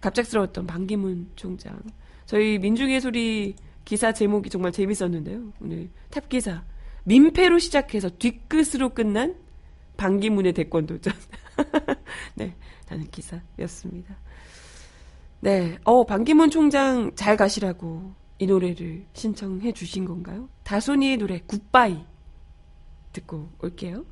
갑작스러웠던 0.01 0.67
반기문 0.67 1.31
총장. 1.35 1.79
저희 2.25 2.59
민중의 2.59 2.99
소리 3.01 3.55
기사 3.85 4.11
제목이 4.11 4.49
정말 4.49 4.71
재밌었는데요. 4.71 5.53
오늘 5.61 5.89
탑 6.09 6.27
기사. 6.27 6.63
민폐로 7.05 7.59
시작해서 7.59 8.09
뒤끝으로 8.09 8.89
끝난 8.89 9.35
반기문의 9.95 10.53
대권 10.53 10.85
도전. 10.85 11.13
네, 12.35 12.55
라는 12.89 13.07
기사였습니다. 13.09 14.17
네, 15.39 15.77
어, 15.85 16.05
반기문 16.05 16.49
총장 16.49 17.15
잘 17.15 17.37
가시라고 17.37 18.13
이 18.37 18.45
노래를 18.45 19.05
신청해 19.13 19.71
주신 19.71 20.05
건가요? 20.05 20.49
다소니의 20.63 21.17
노래 21.17 21.39
굿바이 21.47 22.05
듣고 23.11 23.49
올게요. 23.59 24.05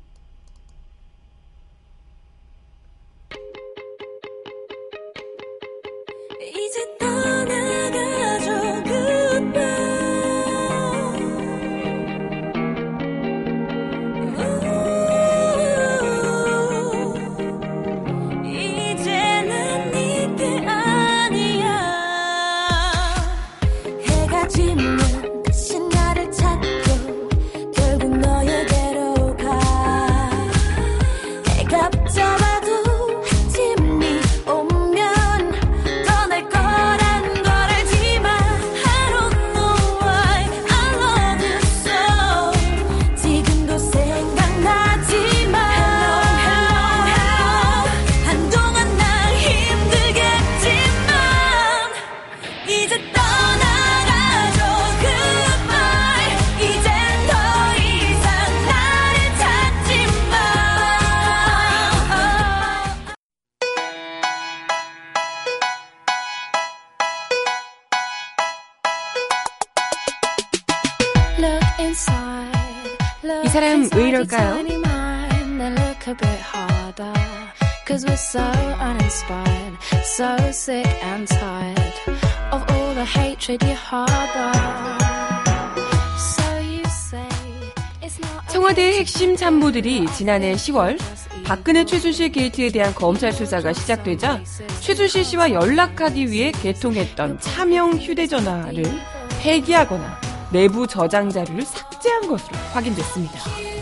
Cause 77.86 78.06
we're 78.06 78.16
so 78.16 78.40
uninspired, 78.40 79.76
so 80.02 80.36
sick 80.52 80.86
and 81.04 81.28
tired 81.28 81.92
of 82.50 82.64
all 82.70 82.94
the 82.94 83.04
hatred 83.04 83.62
you 83.62 83.74
harbor. 83.74 84.52
So 86.16 86.58
you 86.60 86.82
say 86.84 87.28
it's 88.00 88.18
not 88.20 88.46
청와대의 88.48 89.00
핵심 89.00 89.36
참모들이 89.36 90.06
지난해 90.14 90.54
10월 90.54 90.98
박근혜 91.44 91.84
최순실 91.84 92.32
게이트에 92.32 92.70
대한 92.70 92.94
검찰 92.94 93.32
수사가 93.32 93.74
시작되자 93.74 94.42
최순실 94.80 95.24
씨와 95.24 95.52
연락하기 95.52 96.30
위해 96.30 96.52
개통했던 96.52 97.40
차명 97.40 97.98
휴대전화를 97.98 98.84
폐기하거나 99.40 100.20
내부 100.52 100.86
저장 100.86 101.28
자료를 101.28 101.66
삭제한 101.66 102.28
것으로 102.28 102.56
확인됐습니다. 102.72 103.77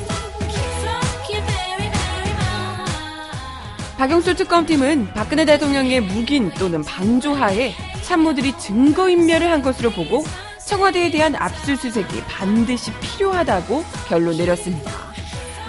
박영수 3.97 4.35
특검팀은 4.35 5.09
박근혜 5.15 5.47
대통령의 5.47 6.03
묵인 6.03 6.51
또는 6.51 6.85
방조하에 6.85 7.73
참모들이 8.03 8.53
증거인멸을 8.59 9.51
한 9.51 9.63
것으로 9.63 9.91
보고 9.91 10.23
청와대에 10.67 11.11
대한 11.11 11.35
압수수색이 11.35 12.25
반드시 12.29 12.93
필요하다고 13.01 13.85
결론 14.07 14.37
내렸습니다. 14.37 14.91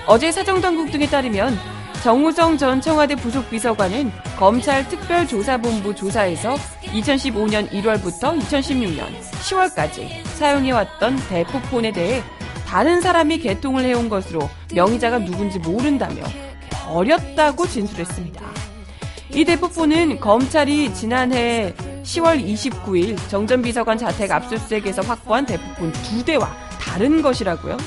어제 0.07 0.31
사정당국 0.31 0.91
등에 0.91 1.07
따르면 1.07 1.57
정우성 2.03 2.57
전 2.57 2.81
청와대 2.81 3.15
부속비서관은 3.15 4.11
검찰 4.37 4.87
특별조사본부 4.89 5.95
조사에서 5.95 6.55
2015년 6.81 7.69
1월부터 7.69 8.37
2016년 8.41 9.05
10월까지 9.21 10.09
사용해왔던 10.35 11.15
대포폰에 11.29 11.93
대해 11.93 12.21
다른 12.65 12.99
사람이 12.99 13.39
개통을 13.39 13.85
해온 13.85 14.09
것으로 14.09 14.49
명의자가 14.73 15.19
누군지 15.19 15.59
모른다며 15.59 16.23
버렸다고 16.87 17.67
진술했습니다. 17.67 18.41
이 19.33 19.43
대포폰은 19.43 20.19
검찰이 20.19 20.93
지난해 20.93 21.73
10월 22.03 22.41
29일 22.41 23.17
정전 23.29 23.61
비서관 23.61 23.97
자택 23.97 24.31
압수수색에서 24.31 25.01
확보한 25.01 25.45
대포폰 25.45 25.91
두 25.91 26.23
대와 26.23 26.55
다른 26.79 27.21
것이라고요. 27.21 27.77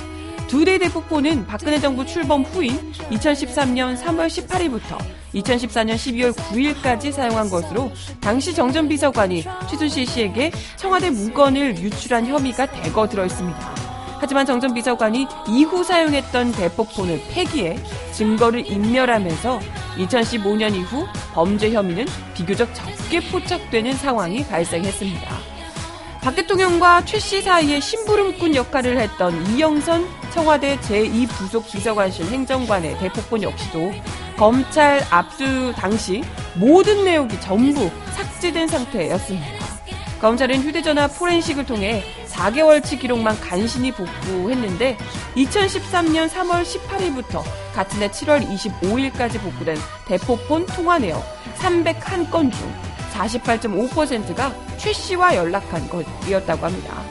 두 0.46 0.64
대의 0.64 0.78
대포폰은 0.80 1.46
박근혜 1.46 1.80
정부 1.80 2.04
출범 2.04 2.42
후인 2.42 2.92
2013년 2.92 3.96
3월 3.96 4.26
18일부터 4.26 4.98
2014년 5.34 5.94
12월 5.94 6.32
9일까지 6.34 7.12
사용한 7.12 7.48
것으로 7.48 7.90
당시 8.20 8.52
정전 8.52 8.88
비서관이 8.88 9.44
최순실 9.70 10.06
씨에게 10.06 10.50
청와대 10.76 11.08
문건을 11.10 11.78
유출한 11.78 12.26
혐의가 12.26 12.66
대거 12.66 13.08
들어 13.08 13.24
있습니다. 13.24 13.79
하지만 14.20 14.44
정전 14.44 14.74
비서관이 14.74 15.26
이후 15.48 15.82
사용했던 15.82 16.52
대포폰을 16.52 17.22
폐기해 17.30 17.78
증거를 18.12 18.70
인멸하면서 18.70 19.60
2015년 19.96 20.74
이후 20.74 21.06
범죄 21.32 21.72
혐의는 21.72 22.06
비교적 22.34 22.68
적게 22.74 23.20
포착되는 23.30 23.94
상황이 23.94 24.46
발생했습니다. 24.46 25.50
박 26.20 26.36
대통령과 26.36 27.06
최 27.06 27.18
씨 27.18 27.40
사이에 27.40 27.80
심부름꾼 27.80 28.54
역할을 28.54 28.98
했던 29.00 29.34
이영선 29.56 30.06
청와대 30.34 30.76
제2부속 30.80 31.64
비서관실 31.72 32.26
행정관의 32.26 32.98
대포폰 32.98 33.42
역시도 33.42 33.92
검찰 34.36 35.00
압수 35.10 35.72
당시 35.74 36.22
모든 36.56 37.04
내용이 37.04 37.40
전부 37.40 37.90
삭제된 38.16 38.68
상태였습니다. 38.68 39.59
검찰은 40.20 40.60
휴대전화 40.62 41.08
포렌식을 41.08 41.64
통해 41.64 42.04
4개월치 42.26 43.00
기록만 43.00 43.40
간신히 43.40 43.90
복구했는데 43.90 44.98
2013년 45.34 46.28
3월 46.28 46.62
18일부터 46.62 47.42
같은 47.74 48.02
해 48.02 48.10
7월 48.10 48.46
25일까지 48.46 49.40
복구된 49.40 49.78
대포폰 50.06 50.66
통화 50.66 50.98
내역 50.98 51.24
301건 51.56 52.52
중 52.52 52.74
48.5%가 53.14 54.54
최 54.76 54.92
씨와 54.92 55.36
연락한 55.36 55.88
것이었다고 55.88 56.66
합니다. 56.66 57.02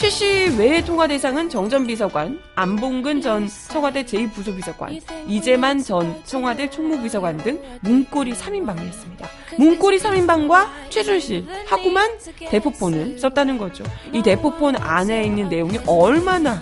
최씨 0.00 0.56
외의 0.56 0.82
통화 0.82 1.06
대상은 1.06 1.50
정전 1.50 1.86
비서관, 1.86 2.40
안봉근 2.54 3.20
전 3.20 3.46
청와대 3.68 4.02
제2부소비서관, 4.02 4.98
이재만 5.28 5.82
전 5.82 6.18
청와대 6.24 6.70
총무비서관 6.70 7.36
등 7.36 7.60
문고리 7.82 8.32
3인방이었습니다. 8.32 9.28
문고리 9.58 9.98
3인방과 9.98 10.68
최순실 10.88 11.46
하고만 11.66 12.12
대포폰을 12.48 13.18
썼다는 13.18 13.58
거죠. 13.58 13.84
이 14.14 14.22
대포폰 14.22 14.76
안에 14.76 15.24
있는 15.24 15.50
내용이 15.50 15.78
얼마나 15.86 16.58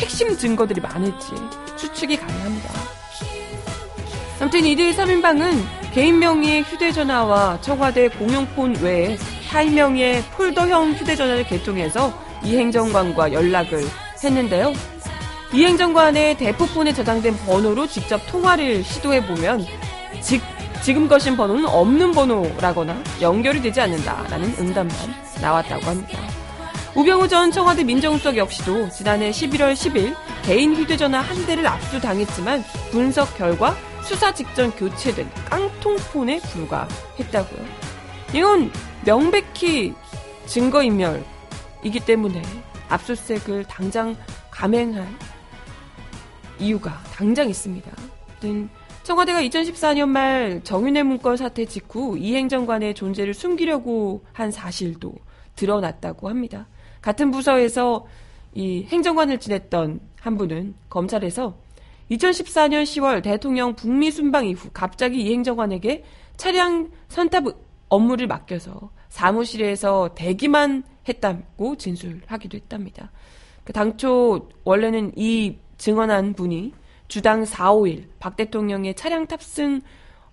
핵심 0.00 0.36
증거들이 0.36 0.80
많을지 0.80 1.28
추측이 1.76 2.16
가능합니다. 2.16 2.70
아무튼 4.40 4.66
이들 4.66 4.94
3인방은 4.94 5.62
개인 5.92 6.18
명의의 6.18 6.62
휴대전화와 6.62 7.60
청와대 7.60 8.08
공용폰 8.08 8.74
외에 8.82 9.16
타인 9.48 9.76
명의의 9.76 10.24
폴더형 10.32 10.94
휴대전화를 10.94 11.46
개통해서 11.46 12.29
이 12.42 12.56
행정관과 12.56 13.32
연락을 13.32 13.84
했는데요. 14.22 14.72
이 15.52 15.64
행정관의 15.64 16.36
대포폰에 16.38 16.92
저장된 16.92 17.36
번호로 17.38 17.86
직접 17.86 18.20
통화를 18.26 18.84
시도해보면 18.84 19.66
즉, 20.20 20.40
지금 20.82 21.08
거신 21.08 21.36
번호는 21.36 21.66
없는 21.66 22.12
번호라거나 22.12 23.02
연결이 23.20 23.60
되지 23.60 23.80
않는다라는 23.80 24.54
응답만 24.58 24.96
나왔다고 25.40 25.84
합니다. 25.84 26.18
우병우 26.94 27.28
전 27.28 27.52
청와대 27.52 27.84
민정수석 27.84 28.36
역시도 28.36 28.88
지난해 28.90 29.30
11월 29.30 29.74
10일 29.74 30.14
개인 30.42 30.74
휴대전화 30.74 31.20
한 31.20 31.46
대를 31.46 31.66
압수당했지만 31.66 32.64
분석 32.90 33.36
결과 33.36 33.76
수사 34.02 34.32
직전 34.32 34.70
교체된 34.72 35.30
깡통폰에 35.48 36.40
불과했다고요. 36.40 37.64
이건 38.34 38.72
명백히 39.04 39.94
증거인멸 40.46 41.24
이기 41.82 42.00
때문에 42.00 42.42
압수수색을 42.88 43.64
당장 43.64 44.16
감행한 44.50 45.06
이유가 46.58 47.02
당장 47.14 47.48
있습니다. 47.48 47.90
청와대가 49.02 49.42
2014년 49.42 50.08
말 50.08 50.60
정윤회 50.62 51.02
문건 51.02 51.36
사태 51.36 51.64
직후 51.64 52.18
이 52.18 52.34
행정관의 52.36 52.94
존재를 52.94 53.34
숨기려고 53.34 54.24
한 54.32 54.50
사실도 54.50 55.14
드러났다고 55.56 56.28
합니다. 56.28 56.68
같은 57.00 57.30
부서에서 57.30 58.06
이 58.54 58.84
행정관을 58.84 59.38
지냈던 59.38 60.00
한 60.20 60.36
분은 60.36 60.74
검찰에서 60.90 61.56
2014년 62.10 62.82
10월 62.82 63.22
대통령 63.22 63.74
북미 63.74 64.10
순방 64.10 64.46
이후 64.46 64.68
갑자기 64.72 65.22
이 65.22 65.32
행정관에게 65.32 66.04
차량 66.36 66.90
선탑 67.08 67.44
업무를 67.88 68.26
맡겨서 68.26 68.90
사무실에서 69.08 70.10
대기만 70.14 70.84
했다고 71.10 71.76
진술하기도 71.76 72.56
했답니다. 72.56 73.10
그 73.64 73.72
당초 73.72 74.48
원래는 74.64 75.12
이 75.16 75.56
증언한 75.78 76.34
분이 76.34 76.72
주당 77.08 77.44
4, 77.44 77.72
5일 77.72 78.04
박 78.18 78.36
대통령의 78.36 78.94
차량 78.94 79.26
탑승 79.26 79.80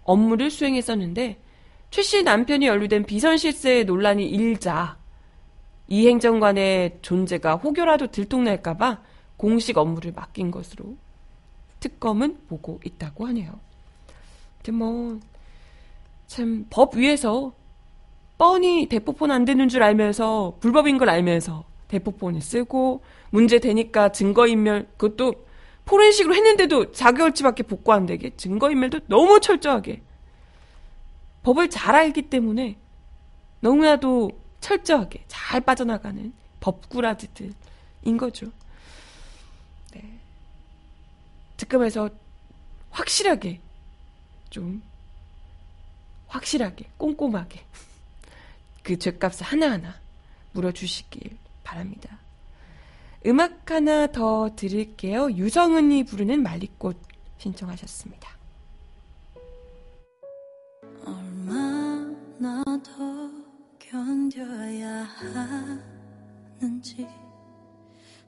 업무를 0.03 0.49
수행했었는데 0.49 1.41
최 1.89 2.01
씨 2.01 2.23
남편이 2.23 2.67
연루된 2.67 3.05
비선 3.05 3.37
실세 3.37 3.83
논란이 3.83 4.25
일자 4.27 4.97
이 5.87 6.07
행정관의 6.07 6.99
존재가 7.01 7.55
혹여라도 7.55 8.07
들통날까봐 8.07 9.01
공식 9.37 9.77
업무를 9.77 10.11
맡긴 10.13 10.51
것으로 10.51 10.97
특검은 11.79 12.39
보고 12.47 12.79
있다고 12.83 13.27
하네요. 13.27 13.59
뭐, 14.73 15.17
참, 16.27 16.65
법 16.69 16.97
위에서 16.97 17.53
뻔히 18.37 18.87
대포폰 18.87 19.31
안 19.31 19.45
되는 19.45 19.67
줄 19.69 19.83
알면서, 19.83 20.57
불법인 20.59 20.97
걸 20.97 21.09
알면서 21.09 21.65
대포폰을 21.87 22.41
쓰고, 22.41 23.01
문제 23.29 23.59
되니까 23.59 24.11
증거인멸, 24.11 24.87
그것도 24.97 25.45
포렌식으로 25.85 26.35
했는데도 26.35 26.91
4개월치밖에 26.91 27.67
복구 27.67 27.93
안 27.93 28.05
되게, 28.05 28.35
증거인멸도 28.35 29.01
너무 29.07 29.39
철저하게. 29.39 30.01
법을 31.43 31.69
잘 31.69 31.95
알기 31.95 32.23
때문에 32.23 32.77
너무나도 33.61 34.31
철저하게 34.59 35.23
잘 35.27 35.61
빠져나가는 35.61 36.33
법꾸라지들인 36.59 38.17
거죠. 38.17 38.47
네. 39.93 40.19
특검에서 41.55 42.09
확실하게 42.89 43.61
좀 44.49 44.81
확실하게 46.27 46.85
꼼꼼하게 46.97 47.61
그 48.87 48.97
죄값을 48.97 49.45
하나하나 49.45 49.95
물어주시길 50.53 51.37
바랍니다. 51.65 52.19
음악 53.25 53.69
하나 53.69 54.07
더 54.07 54.55
들을게요. 54.55 55.31
유성은이 55.33 56.05
부르는 56.05 56.41
말리꽃 56.41 56.95
신청하셨습니다. 57.37 58.29
얼마나 61.03 62.63
더 62.63 63.29
견뎌야 63.77 65.03
하는지 66.61 67.05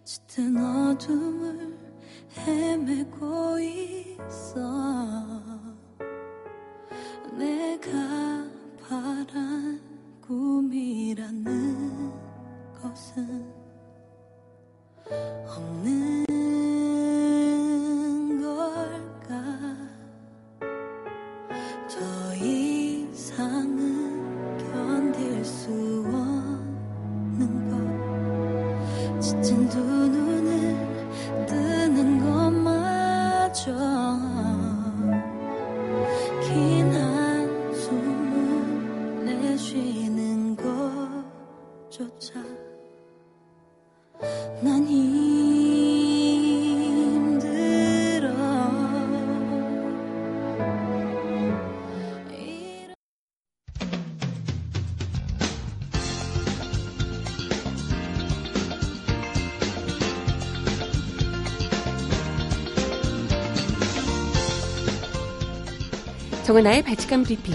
짙은 0.03 0.57
어둠을 0.57 1.77
헤매고 2.37 3.59
있어 3.59 4.59
내가 7.37 7.89
바란 8.85 9.88
꿈이라는 10.29 12.13
것은 12.79 13.51
없는 15.47 16.28
정은아의 66.49 66.81
발칙한 66.81 67.21
브리핑. 67.21 67.53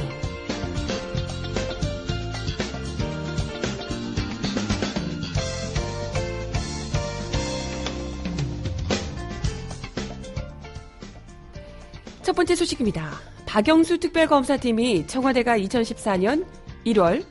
첫 12.22 12.36
번째 12.36 12.54
소식입니다. 12.54 13.10
박영수 13.46 13.98
특별검사팀이 13.98 15.08
청와대가 15.08 15.58
2014년 15.58 16.46
1월 16.86 17.24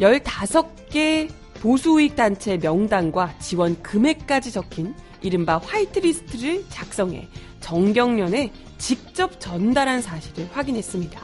15개 0.00 1.30
보수이익단체 1.60 2.56
명단과 2.56 3.38
지원 3.38 3.80
금액까지 3.80 4.50
적힌 4.50 4.92
이른바 5.22 5.58
화이트리스트를 5.58 6.64
작성해 6.68 7.28
정경련에 7.60 8.50
직접 8.86 9.40
전달한 9.40 10.00
사실을 10.00 10.48
확인했습니다. 10.52 11.20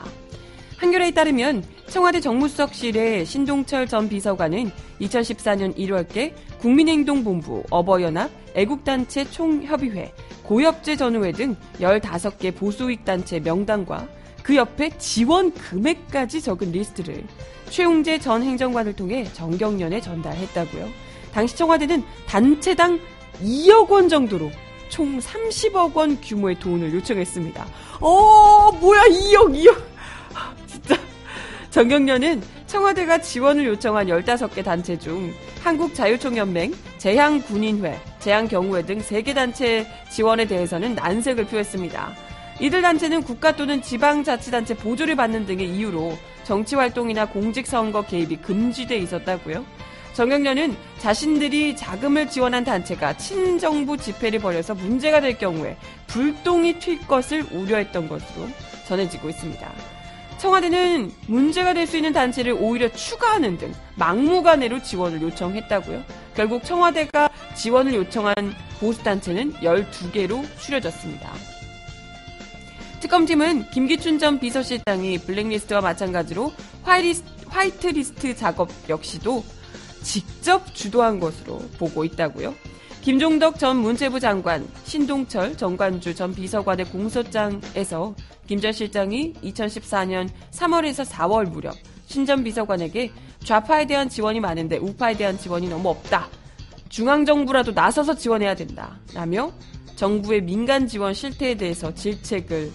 한겨레에 0.79 1.13
따르면 1.13 1.63
청와대 1.87 2.19
정무수석실의 2.21 3.25
신동철 3.25 3.87
전 3.87 4.09
비서관은 4.09 4.73
2014년 5.01 5.77
1월께 5.77 6.33
국민행동본부, 6.59 7.63
어버연합, 7.71 8.33
애국단체 8.57 9.31
총협의회, 9.31 10.13
고엽제 10.43 10.97
전우회 10.97 11.31
등 11.31 11.55
15개 11.79 12.53
보수이익단체 12.53 13.39
명단과 13.39 14.09
그 14.43 14.57
옆에 14.57 14.91
지원 14.99 15.53
금액까지 15.53 16.41
적은 16.41 16.73
리스트를 16.73 17.23
최웅재 17.71 18.19
전 18.19 18.43
행정관을 18.43 18.95
통해 18.95 19.25
정경련에 19.35 20.01
전달했다고요. 20.01 20.89
당시 21.33 21.57
청와대는 21.57 22.03
단체당 22.27 22.99
2억 23.41 23.89
원 23.89 24.09
정도로 24.09 24.51
총 24.93 25.19
30억 25.19 25.95
원 25.95 26.21
규모의 26.21 26.59
돈을 26.59 26.93
요청했습니다. 26.93 27.67
어, 28.01 28.73
뭐야, 28.73 29.01
2억, 29.05 29.59
2억. 29.59 29.83
진짜. 30.69 30.99
정경련은 31.71 32.43
청와대가 32.67 33.17
지원을 33.17 33.65
요청한 33.69 34.09
15개 34.09 34.63
단체 34.63 34.99
중 34.99 35.33
한국자유총연맹, 35.63 36.75
재향군인회, 36.99 37.99
재향경우회 38.19 38.83
등 38.83 38.99
3개 38.99 39.35
단체 39.35 39.87
지원에 40.11 40.45
대해서는 40.45 40.95
난색을 40.95 41.47
표했습니다. 41.47 42.13
이들 42.61 42.83
단체는 42.83 43.23
국가 43.23 43.57
또는 43.57 43.81
지방자치단체 43.81 44.77
보조를 44.77 45.17
받는 45.17 45.47
등의 45.47 45.71
이유로 45.71 46.19
정치활동이나 46.45 47.31
공직선거 47.31 48.03
개입이 48.03 48.37
금지돼 48.37 48.99
있었다고요. 48.99 49.65
정경련은 50.15 50.77
자신들이 50.99 51.75
자금을 51.77 52.29
지원한 52.29 52.65
단체가 52.65 53.17
친정부 53.17 53.97
집회를 53.97 54.41
벌여서 54.41 54.75
문제가 54.75 55.21
될 55.21 55.39
경우에 55.39 55.77
불똥이 56.07 56.79
튈 56.79 56.99
것을 57.07 57.47
우려했던 57.51 58.09
것으로 58.09 58.49
전해지고 58.87 59.31
있습니다. 59.31 59.73
청와대는 60.39 61.13
문제가 61.29 61.73
될 61.73 61.87
수 61.87 61.97
있는 61.97 62.13
단체를 62.13 62.57
오히려 62.59 62.91
추가하는 62.91 63.57
등 63.59 63.73
막무가내로 63.95 64.83
지원을 64.83 65.23
요청했다고요. 65.23 66.03
결국 66.35 66.65
청와대가 66.65 67.31
지원을 67.55 67.95
요청한 67.95 68.35
보수단체는 68.81 69.55
12개로 69.55 70.45
추려졌습니다. 70.59 71.33
특검팀은 73.01 73.71
김기춘 73.71 74.19
전 74.19 74.39
비서실장이 74.39 75.19
블랙리스트와 75.19 75.81
마찬가지로 75.81 76.53
화이리스, 76.83 77.23
화이트리스트 77.49 78.37
작업 78.37 78.69
역시도 78.89 79.45
직접 80.03 80.75
주도한 80.75 81.21
것으로 81.21 81.59
보고 81.79 82.05
있다고요. 82.05 82.55
김종덕 83.03 83.59
전 83.59 83.79
문체부 83.79 84.21
장관, 84.21 84.67
신동철 84.85 85.57
정관주 85.57 86.15
전 86.15 86.33
비서관의 86.35 86.87
공소장에서 86.87 88.15
김 88.47 88.61
전 88.61 88.73
실장이 88.73 89.33
2014년 89.43 90.29
3월에서 90.53 91.05
4월 91.07 91.49
무렵 91.49 91.75
신 92.07 92.27
전 92.27 92.45
비서관에게 92.45 93.11
좌파에 93.43 93.87
대한 93.87 94.09
지원이 94.09 94.39
많은데 94.41 94.77
우파에 94.77 95.17
대한 95.17 95.37
지원이 95.39 95.69
너무 95.69 95.89
없다. 95.89 96.29
중앙정부라도 96.91 97.73
나서서 97.73 98.15
지원해야 98.15 98.55
된다. 98.55 98.99
라며 99.15 99.51
정부의 99.97 100.43
민간 100.43 100.87
지원 100.87 101.15
실태에 101.15 101.55
대해서 101.55 101.93
질책을 101.95 102.71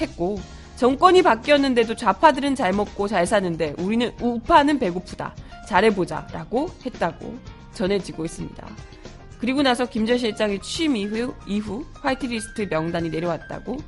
했고 0.00 0.40
정권이 0.76 1.22
바뀌었는데도 1.22 1.94
좌파들은 1.94 2.54
잘 2.54 2.72
먹고 2.72 3.06
잘 3.06 3.26
사는데 3.26 3.74
우리는 3.78 4.10
우파는 4.20 4.78
배고프다. 4.78 5.34
잘해보자. 5.70 6.26
라고 6.32 6.68
했다고 6.84 7.38
전해지고 7.74 8.24
있습니다. 8.24 8.66
그리고 9.38 9.62
나서 9.62 9.86
김전 9.86 10.18
실장이 10.18 10.60
취임 10.60 10.96
이후, 10.96 11.32
이후 11.46 11.84
화이트리스트 11.94 12.66
명단이 12.68 13.08
내려왔다고 13.08 13.78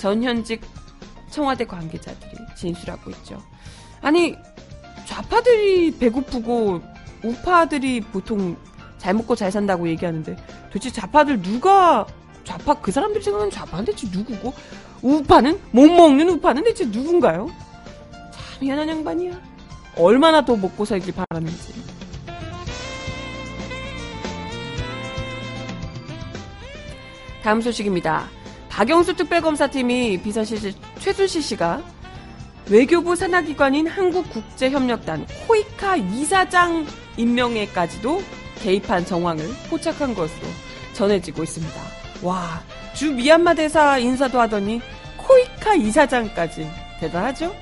전현직 0.00 0.62
청와대 1.30 1.66
관계자들이 1.66 2.32
진술하고 2.56 3.10
있죠. 3.10 3.40
아니, 4.00 4.34
좌파들이 5.04 5.98
배고프고 5.98 6.80
우파들이 7.22 8.00
보통 8.00 8.56
잘 8.98 9.14
먹고 9.14 9.36
잘 9.36 9.52
산다고 9.52 9.88
얘기하는데 9.88 10.36
도대체 10.72 10.90
좌파들 10.90 11.42
누가 11.42 12.06
좌파 12.44 12.74
그 12.74 12.90
사람들이 12.90 13.22
생각하는 13.22 13.50
좌파는 13.50 13.84
대체 13.84 14.08
누구고 14.10 14.54
우파는 15.02 15.60
못 15.70 15.86
먹는 15.88 16.28
우파는 16.30 16.64
대체 16.64 16.86
누군가요? 16.86 17.48
참 18.10 18.60
미안한 18.60 18.88
양반이야. 18.88 19.55
얼마나 19.96 20.44
더 20.44 20.56
먹고 20.56 20.84
살길 20.84 21.14
바라는지. 21.14 21.74
다음 27.42 27.60
소식입니다. 27.60 28.28
박영수 28.68 29.14
특별검사팀이 29.14 30.20
비서실 30.22 30.74
최순실 30.98 31.42
씨가 31.42 31.82
외교부 32.68 33.14
산하기관인 33.14 33.86
한국국제협력단 33.86 35.26
코이카 35.46 35.96
이사장 35.96 36.84
임명에까지도 37.16 38.20
개입한 38.62 39.06
정황을 39.06 39.48
포착한 39.70 40.14
것으로 40.14 40.46
전해지고 40.92 41.44
있습니다. 41.44 41.80
와, 42.22 42.60
주 42.94 43.12
미얀마 43.12 43.54
대사 43.54 43.98
인사도 43.98 44.40
하더니 44.40 44.80
코이카 45.16 45.74
이사장까지 45.74 46.68
대단하죠? 46.98 47.54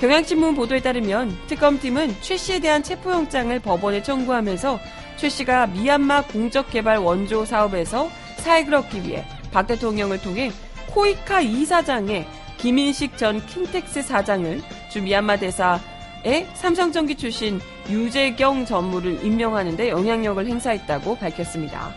경향신문 0.00 0.54
보도에 0.54 0.80
따르면 0.80 1.36
특검팀은 1.48 2.14
최 2.20 2.36
씨에 2.36 2.60
대한 2.60 2.82
체포영장을 2.82 3.58
법원에 3.58 4.02
청구하면서 4.02 4.78
최 5.16 5.28
씨가 5.28 5.66
미얀마 5.68 6.22
공적개발 6.26 6.98
원조 6.98 7.44
사업에서 7.44 8.08
사익을 8.36 8.74
얻기 8.74 9.02
위해 9.02 9.24
박 9.52 9.66
대통령을 9.66 10.20
통해 10.22 10.52
코이카 10.90 11.40
이사장에 11.40 12.26
김인식 12.58 13.18
전 13.18 13.44
킨텍스 13.46 14.02
사장을 14.02 14.60
주 14.88 15.02
미얀마 15.02 15.38
대사에 15.38 16.46
삼성전기 16.54 17.16
출신 17.16 17.60
유재경 17.88 18.66
전무를 18.66 19.24
임명하는데 19.24 19.88
영향력을 19.88 20.46
행사했다고 20.46 21.16
밝혔습니다. 21.18 21.92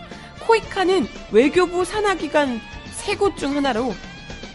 코이카는 0.48 1.08
외교부 1.32 1.86
산하기관 1.86 2.60
세 2.92 3.16
곳 3.16 3.36
중 3.38 3.56
하나로 3.56 3.94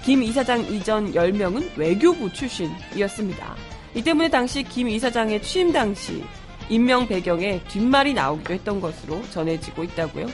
김 0.07 0.23
이사장 0.23 0.61
이전 0.73 1.13
10명은 1.15 1.77
외교부 1.77 2.33
출신이었습니다. 2.33 3.57
이 3.97 4.03
때문에 4.03 4.29
당시 4.29 4.63
김 4.63 4.89
이사장의 4.89 5.43
취임 5.43 5.73
당시 5.73 6.23
임명 6.69 7.09
배경에 7.09 7.61
뒷말이 7.65 8.15
나오기도 8.15 8.55
했던 8.55 8.81
것으로 8.81 9.21
전해지고 9.31 9.83
있다고요. 9.83 10.29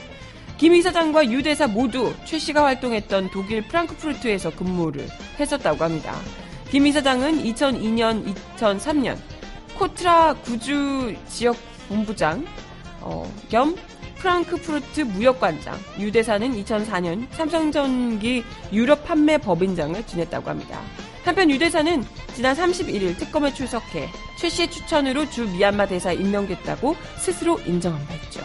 김 0.59 0.75
이사장과 0.75 1.31
유 1.31 1.41
대사 1.41 1.65
모두 1.65 2.13
최 2.23 2.37
씨가 2.37 2.63
활동했던 2.63 3.31
독일 3.31 3.67
프랑크푸르트에서 3.67 4.51
근무를 4.51 5.07
했었다고 5.39 5.83
합니다. 5.83 6.13
김 6.69 6.85
이사장은 6.85 7.43
2002년, 7.43 8.31
2003년 8.59 9.17
코트라 9.75 10.35
구주 10.43 11.15
지역 11.27 11.57
본부장 11.89 12.45
어, 13.01 13.27
겸 13.49 13.75
프랑크푸르트 14.23 15.01
무역관장, 15.01 15.77
유 15.99 16.09
대사는 16.09 16.49
2004년 16.63 17.27
삼성전기 17.31 18.45
유럽 18.71 19.03
판매 19.03 19.37
법인장을 19.37 20.01
지냈다고 20.07 20.49
합니다. 20.49 20.79
한편 21.25 21.51
유 21.51 21.59
대사는 21.59 22.05
지난 22.33 22.55
31일 22.55 23.17
특검에 23.17 23.53
출석해 23.53 24.07
최 24.37 24.49
씨의 24.49 24.71
추천으로 24.71 25.29
주 25.29 25.43
미얀마 25.49 25.87
대사에 25.87 26.15
임명됐다고 26.15 26.95
스스로 27.17 27.59
인정한 27.65 28.05
바 28.07 28.13
있죠. 28.15 28.39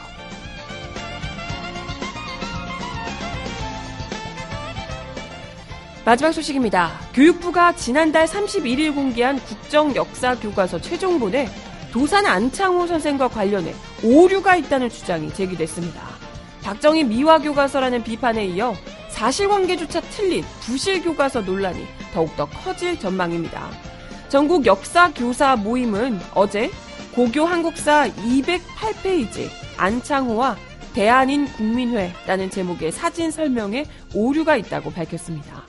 마지막 6.05 6.33
소식입니다. 6.33 6.91
교육부가 7.15 7.77
지난달 7.77 8.27
31일 8.27 8.95
공개한 8.95 9.39
국정 9.41 9.95
역사 9.95 10.35
교과서 10.35 10.81
최종본에 10.81 11.49
도산 11.93 12.27
안창호 12.27 12.87
선생과 12.87 13.29
관련해 13.29 13.75
오류가 14.05 14.57
있다는 14.57 14.91
주장이 14.91 15.33
제기됐습니다. 15.33 16.03
박정희 16.63 17.05
미화 17.05 17.39
교과서라는 17.39 18.05
비판에 18.05 18.45
이어 18.47 18.75
사실관계조차 19.09 20.01
틀린 20.03 20.45
부실 20.61 21.03
교과서 21.03 21.41
논란이 21.41 21.87
더욱더 22.13 22.47
커질 22.47 22.99
전망입니다. 22.99 23.71
전국 24.29 24.67
역사 24.67 25.13
교사 25.15 25.57
모임은 25.57 26.21
어제 26.35 26.71
고교 27.15 27.45
한국사 27.45 28.09
208페이지 28.09 29.49
안창호와 29.79 30.57
대한인 30.93 31.47
국민회라는 31.47 32.51
제목의 32.51 32.93
사진 32.93 33.31
설명에 33.31 33.87
오류가 34.15 34.57
있다고 34.57 34.93
밝혔습니다. 34.93 35.65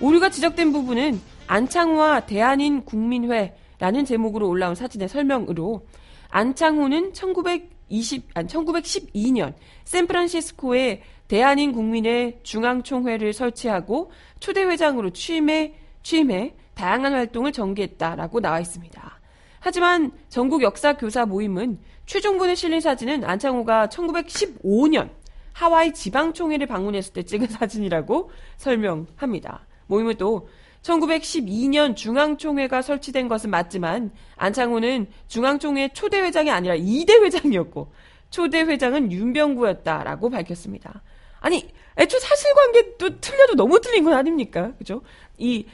오류가 0.00 0.30
지적된 0.30 0.72
부분은 0.72 1.20
안창호와 1.46 2.20
대한인 2.20 2.84
국민회 2.84 3.54
라는 3.84 4.06
제목으로 4.06 4.48
올라온 4.48 4.74
사진의 4.74 5.10
설명으로 5.10 5.86
안창호는 6.30 7.12
1920, 7.12 8.30
아니, 8.32 8.48
1912년 8.48 9.52
샌프란시스코에 9.84 11.02
대한인 11.28 11.72
국민회 11.72 12.40
중앙총회를 12.42 13.34
설치하고 13.34 14.10
초대 14.40 14.62
회장으로 14.62 15.10
취임해, 15.10 15.74
취임해 16.02 16.54
다양한 16.72 17.12
활동을 17.12 17.52
전개했다라고 17.52 18.40
나와 18.40 18.58
있습니다. 18.58 19.20
하지만 19.60 20.12
전국 20.30 20.62
역사 20.62 20.96
교사 20.96 21.26
모임은 21.26 21.78
최종본에 22.06 22.54
실린 22.54 22.80
사진은 22.80 23.22
안창호가 23.22 23.88
1915년 23.88 25.10
하와이 25.52 25.92
지방총회를 25.92 26.66
방문했을 26.66 27.12
때 27.12 27.22
찍은 27.22 27.48
사진이라고 27.48 28.30
설명합니다. 28.56 29.66
모임은 29.88 30.16
또 30.16 30.48
1912년 30.84 31.96
중앙총회가 31.96 32.82
설치된 32.82 33.26
것은 33.26 33.50
맞지만 33.50 34.12
안창호는 34.36 35.06
중앙총회 35.28 35.88
초대 35.94 36.20
회장이 36.20 36.50
아니라 36.50 36.76
2대 36.76 37.22
회장이었고 37.24 37.92
초대 38.30 38.60
회장은 38.60 39.10
윤병구였다라고 39.10 40.30
밝혔습니다. 40.30 41.02
아니 41.40 41.68
애초 41.98 42.18
사실관계도 42.18 43.20
틀려도 43.20 43.54
너무 43.54 43.80
틀린 43.80 44.04
건 44.04 44.14
아닙니까? 44.14 44.72
그죠? 44.78 45.02
이 45.38 45.66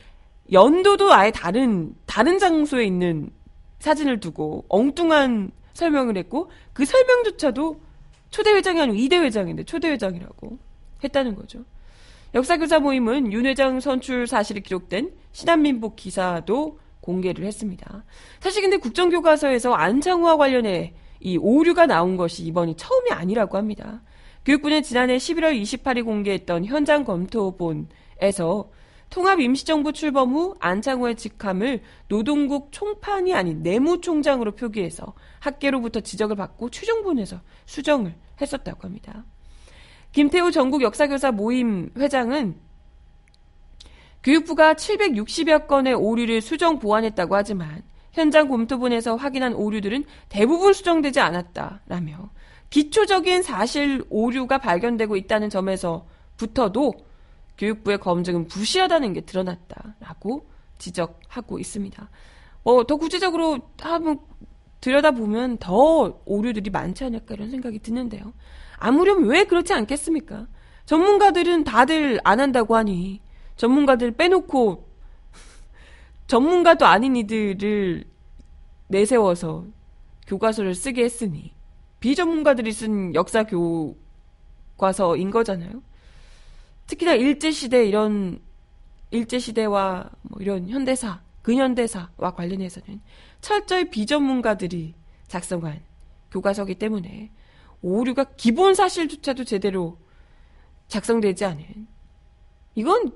연도도 0.53 1.13
아예 1.13 1.31
다른 1.31 1.95
다른 2.07 2.39
장소에 2.39 2.85
있는 2.85 3.31
사진을 3.79 4.21
두고 4.21 4.65
엉뚱한 4.69 5.51
설명을 5.75 6.17
했고 6.19 6.51
그 6.73 6.85
설명조차도 6.85 7.81
초대 8.31 8.51
회장이 8.53 8.81
아니고 8.81 8.97
2대 8.97 9.23
회장인데 9.23 9.65
초대 9.65 9.91
회장이라고 9.91 10.59
했다는 11.03 11.35
거죠. 11.35 11.65
역사교사 12.33 12.79
모임은 12.79 13.33
윤 13.33 13.47
회장 13.47 13.81
선출 13.81 14.27
사실이 14.27 14.61
기록된 14.61 15.13
신한민복 15.33 15.97
기사도 15.97 16.79
공개를 17.01 17.45
했습니다. 17.45 18.05
사실 18.39 18.63
근데 18.63 18.77
국정교과서에서 18.77 19.73
안창호와 19.73 20.37
관련해 20.37 20.95
이 21.19 21.37
오류가 21.37 21.87
나온 21.87 22.17
것이 22.17 22.45
이번이 22.45 22.77
처음이 22.77 23.11
아니라고 23.11 23.59
합니다. 23.59 24.03
교육부는 24.45 24.83
지난해 24.83 25.17
11월 25.17 25.61
28일 25.61 26.05
공개했던 26.05 26.67
현장 26.67 27.05
검토본에서 27.05 28.71
통합 29.11 29.41
임시정부 29.41 29.93
출범 29.93 30.33
후 30.33 30.55
안창호의 30.61 31.17
직함을 31.17 31.83
노동국 32.07 32.71
총판이 32.71 33.35
아닌 33.35 33.63
내무총장으로 33.63 34.53
표기해서 34.53 35.15
학계로부터 35.41 36.01
지적을 36.01 36.37
받고 36.37 36.71
최종본에서 36.71 37.41
수정을 37.67 38.15
했었다고 38.41 38.85
합니다. 38.85 39.25
김태우 40.13 40.51
전국 40.51 40.83
역사교사 40.83 41.31
모임 41.31 41.91
회장은 41.97 42.57
교육부가 44.23 44.75
760여 44.75 45.67
건의 45.67 45.95
오류를 45.95 46.41
수정 46.41 46.79
보완했다고 46.79 47.35
하지만 47.37 47.83
현장 48.13 48.49
검토본에서 48.49 49.17
확인한 49.17 49.55
오류들은 49.55 50.05
대부분 50.29 50.73
수정되지 50.73 51.21
않았다라며 51.21 52.31
기초적인 52.71 53.43
사실 53.43 54.05
오류가 54.11 54.59
발견되고 54.59 55.17
있다는 55.17 55.49
점에서부터도 55.49 56.93
교육부의 57.57 57.99
검증은 57.99 58.49
부실하다는 58.49 59.13
게 59.13 59.21
드러났다라고 59.23 60.49
지적하고 60.79 61.59
있습니다. 61.59 62.11
뭐더 62.65 62.97
구체적으로 62.97 63.59
한번 63.81 64.19
들여다보면 64.81 65.59
더 65.59 66.21
오류들이 66.25 66.71
많지 66.71 67.05
않을까 67.05 67.35
이런 67.35 67.51
생각이 67.51 67.79
드는데요. 67.81 68.33
아무렴 68.81 69.29
왜 69.29 69.45
그렇지 69.45 69.73
않겠습니까? 69.73 70.49
전문가들은 70.87 71.65
다들 71.65 72.19
안 72.25 72.41
한다고 72.41 72.75
하니 72.75 73.21
전문가들 73.57 74.13
빼놓고 74.13 74.89
전문가도 76.27 76.87
아닌 76.87 77.15
이들을 77.15 78.05
내세워서 78.89 79.67
교과서를 80.27 80.75
쓰게 80.75 81.05
했으니 81.05 81.53
비전문가들이 82.01 82.73
쓴 82.73 83.15
역사 83.15 83.45
교과서인 83.45 85.31
거잖아요. 85.31 85.83
특히나 86.87 87.15
일제 87.15 87.51
시대 87.51 87.87
이런 87.87 88.41
일제 89.11 89.39
시대와 89.39 90.11
뭐 90.23 90.41
이런 90.41 90.69
현대사, 90.69 91.21
근현대사와 91.43 92.35
관련해서는 92.35 93.01
철저히 93.41 93.91
비전문가들이 93.91 94.95
작성한 95.29 95.81
교과서기 96.31 96.77
때문에 96.77 97.31
오류가 97.83 98.25
기본 98.37 98.75
사실조차도 98.75 99.45
제대로 99.45 99.99
작성되지 100.89 101.45
않은 101.45 101.87
이건 102.75 103.13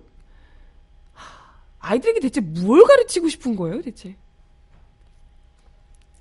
아이들에게 1.79 2.21
대체 2.21 2.41
뭘 2.41 2.85
가르치고 2.85 3.29
싶은 3.29 3.57
거예요, 3.57 3.83
대체? 3.83 4.17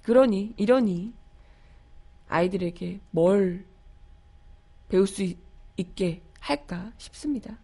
그러니 0.01 0.53
이러니 0.57 1.13
아이들에게 2.27 2.99
뭘 3.11 3.65
배울 4.89 5.07
수 5.07 5.23
있, 5.23 5.37
있게 5.77 6.21
할까 6.39 6.91
싶습니다. 6.97 7.57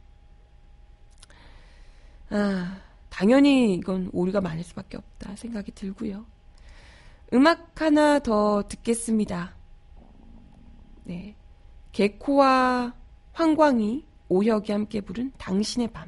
아, 2.30 2.82
당연히 3.10 3.74
이건 3.76 4.10
오류가 4.14 4.40
많을 4.40 4.64
수밖에 4.64 4.96
없다 4.96 5.36
생각이 5.36 5.74
들고요. 5.74 6.26
음악 7.34 7.82
하나 7.82 8.20
더 8.20 8.64
듣겠습니다. 8.70 9.59
네. 11.10 11.34
개코와 11.92 12.94
황광이 13.34 14.06
오혁이 14.28 14.72
함께 14.72 15.02
부른 15.02 15.32
당신의 15.40 15.88
밤. 15.88 16.08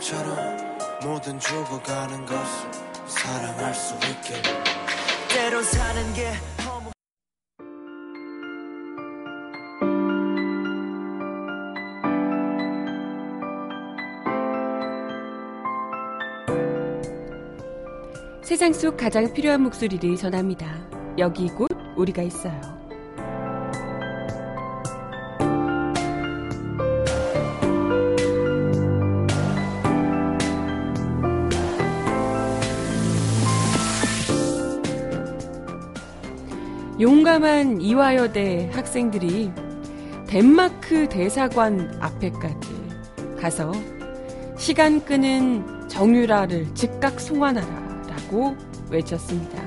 처럼 0.00 0.78
모든 1.02 1.38
죽어가는 1.38 2.26
것을 2.26 2.70
사랑할 3.06 3.74
수 3.74 3.94
있게 3.94 4.42
때론 5.28 5.62
사는 5.62 6.14
게 6.14 6.32
세상 18.44 18.72
속 18.74 18.96
가장 18.98 19.32
필요한 19.32 19.62
목소리를 19.62 20.16
전합니다. 20.16 20.66
여기 21.18 21.48
곧 21.48 21.70
우리가 21.96 22.22
있어요. 22.22 22.83
용감한 37.34 37.80
이화여대 37.80 38.70
학생들이 38.72 39.50
덴마크 40.28 41.08
대사관 41.08 41.98
앞에까지 42.00 42.68
가서 43.40 43.72
시간 44.56 45.04
끄는 45.04 45.88
정유라를 45.88 46.74
즉각 46.74 47.18
송환하라라고 47.18 48.56
외쳤습니다. 48.88 49.60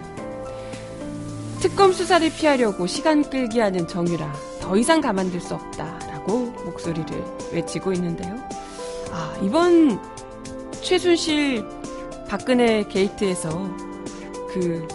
특검 1.59 1.91
수사를 1.91 2.30
피하려고 2.30 2.88
시간 2.88 3.22
끌기 3.30 3.59
하는 3.59 3.86
정유라 3.86 4.34
더 4.61 4.78
이상 4.78 5.01
가만둘 5.01 5.41
수 5.41 5.55
없다라고 5.55 6.51
목소리를 6.63 7.22
외치고 7.51 7.91
있는데요. 7.91 8.34
아, 9.11 9.38
이번 9.41 9.99
최순실 10.82 11.65
박근혜 12.30 12.84
게이트에서 12.84 13.49
그 14.53 14.88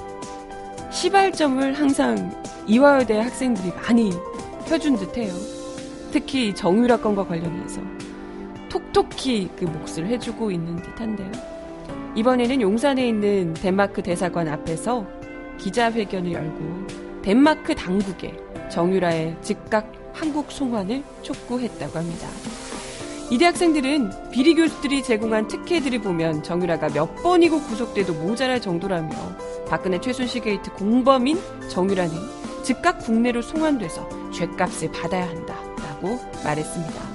시발점을 0.90 1.74
항상 1.74 2.41
이화여대 2.66 3.18
학생들이 3.18 3.72
많이 3.74 4.12
펴준 4.66 4.96
듯해요. 4.96 5.32
특히 6.12 6.54
정유라 6.54 6.98
건과 6.98 7.26
관련해서 7.26 7.80
톡톡히 8.68 9.50
그 9.56 9.64
몫을 9.64 10.06
해주고 10.06 10.50
있는 10.50 10.76
듯한데요. 10.76 11.30
이번에는 12.14 12.60
용산에 12.60 13.08
있는 13.08 13.54
덴마크 13.54 14.02
대사관 14.02 14.48
앞에서 14.48 15.06
기자회견을 15.58 16.32
열고 16.32 16.86
덴마크 17.22 17.74
당국에 17.74 18.36
정유라의 18.70 19.36
즉각 19.42 19.92
한국 20.12 20.50
송환을 20.52 21.02
촉구했다고 21.22 21.98
합니다. 21.98 22.28
이대 23.30 23.46
학생들은 23.46 24.30
비리 24.30 24.54
교수들이 24.54 25.02
제공한 25.02 25.48
특혜들을 25.48 26.00
보면 26.00 26.42
정유라가 26.42 26.90
몇 26.90 27.14
번이고 27.22 27.62
구속돼도 27.62 28.12
모자랄 28.12 28.60
정도라며 28.60 29.10
박근혜 29.68 29.98
최순실 29.98 30.42
게이트 30.42 30.70
공범인 30.72 31.38
정유라는 31.68 32.12
즉각 32.62 32.98
국내로 32.98 33.42
송환돼서 33.42 34.08
죗값을 34.32 34.92
받아야 34.92 35.28
한다라고 35.28 36.18
말했습니다. 36.44 37.12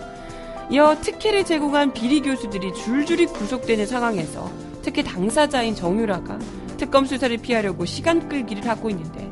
이어 0.69 0.97
특혜를 0.99 1.45
제공한 1.45 1.93
비리 1.93 2.21
교수들이 2.21 2.73
줄줄이 2.73 3.25
구속되는 3.25 3.85
상황에서 3.85 4.51
특히 4.81 5.03
당사자인 5.03 5.75
정유라가 5.75 6.37
특검 6.77 7.05
수사를 7.05 7.35
피하려고 7.37 7.85
시간 7.85 8.27
끌기를 8.27 8.67
하고 8.67 8.89
있는데 8.89 9.29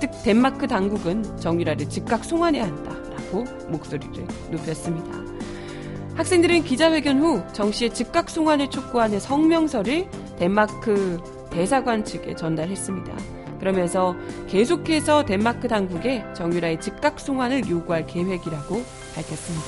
특 0.00 0.10
덴마크 0.22 0.66
당국은 0.66 1.38
정유라를 1.38 1.88
즉각 1.88 2.24
송환해야 2.24 2.64
한다라고 2.64 3.44
목소리를 3.68 4.26
높였습니다. 4.50 5.18
학생들은 6.14 6.64
기자회견 6.64 7.20
후 7.20 7.42
정 7.52 7.70
씨의 7.70 7.94
즉각 7.94 8.30
송환을 8.30 8.70
촉구하는 8.70 9.20
성명서를 9.20 10.08
덴마크 10.38 11.20
대사관 11.50 12.04
측에 12.04 12.34
전달했습니다. 12.36 13.37
그러면서 13.58 14.14
계속해서 14.48 15.24
덴마크 15.24 15.68
당국에 15.68 16.24
정유라의 16.34 16.80
즉각 16.80 17.20
송환을 17.20 17.68
요구할 17.68 18.06
계획이라고 18.06 18.82
밝혔습니다. 19.14 19.66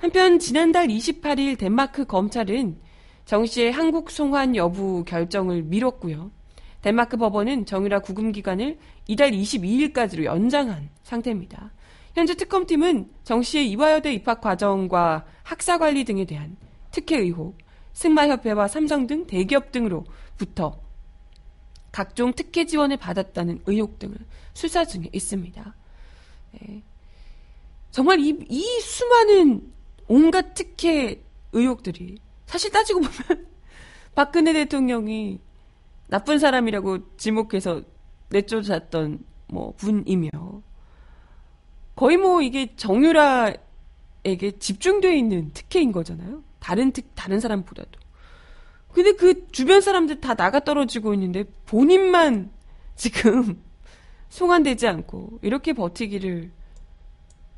한편 0.00 0.38
지난달 0.38 0.88
28일 0.88 1.58
덴마크 1.58 2.04
검찰은 2.04 2.78
정 3.24 3.46
씨의 3.46 3.70
한국 3.70 4.10
송환 4.10 4.56
여부 4.56 5.04
결정을 5.04 5.62
미뤘고요. 5.62 6.30
덴마크 6.82 7.16
법원은 7.16 7.66
정유라 7.66 8.00
구금 8.00 8.32
기간을 8.32 8.78
이달 9.06 9.30
22일까지로 9.32 10.24
연장한 10.24 10.88
상태입니다. 11.02 11.72
현재 12.14 12.34
특검팀은 12.34 13.10
정 13.22 13.42
씨의 13.42 13.70
이화여대 13.70 14.12
입학 14.12 14.40
과정과 14.40 15.26
학사 15.42 15.78
관리 15.78 16.04
등에 16.04 16.24
대한 16.24 16.56
특혜 16.90 17.18
의혹, 17.18 17.58
승마협회와 17.92 18.68
삼성 18.68 19.06
등 19.06 19.26
대기업 19.26 19.70
등으로부터 19.70 20.80
각종 21.92 22.32
특혜 22.32 22.66
지원을 22.66 22.96
받았다는 22.96 23.62
의혹 23.66 23.98
등을 23.98 24.16
수사 24.54 24.84
중에 24.84 25.08
있습니다. 25.12 25.74
네. 26.52 26.82
정말 27.90 28.20
이, 28.20 28.36
이 28.48 28.80
수많은 28.80 29.72
온갖 30.06 30.54
특혜 30.54 31.22
의혹들이 31.52 32.18
사실 32.46 32.70
따지고 32.70 33.00
보면 33.00 33.46
박근혜 34.14 34.52
대통령이 34.52 35.40
나쁜 36.08 36.38
사람이라고 36.38 37.16
지목해서 37.16 37.82
내쫓았던 38.30 39.24
뭐 39.48 39.72
분이며 39.76 40.30
거의 41.94 42.16
뭐 42.16 42.40
이게 42.42 42.74
정유라에게 42.76 43.58
집중되어 44.58 45.12
있는 45.12 45.52
특혜인 45.52 45.92
거잖아요. 45.92 46.42
다른 46.58 46.92
특 46.92 47.14
다른 47.14 47.40
사람보다도. 47.40 47.99
근데 48.92 49.12
그 49.12 49.46
주변 49.52 49.80
사람들 49.80 50.20
다 50.20 50.34
나가 50.34 50.60
떨어지고 50.60 51.14
있는데 51.14 51.44
본인만 51.66 52.50
지금 52.96 53.62
송환되지 54.28 54.86
않고 54.86 55.38
이렇게 55.42 55.72
버티기를 55.72 56.50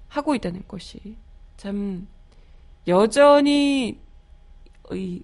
하고 0.09 0.35
있다는 0.35 0.63
것이 0.69 1.17
참 1.57 2.07
여전히 2.87 4.01
이 4.93 5.23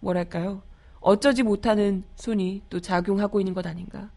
뭐랄까요 0.00 0.62
어쩌지 1.00 1.42
못하는 1.42 2.04
손이 2.16 2.62
또 2.70 2.80
작용하고 2.80 3.40
있는 3.40 3.54
것 3.54 3.66
아닌가 3.66 4.10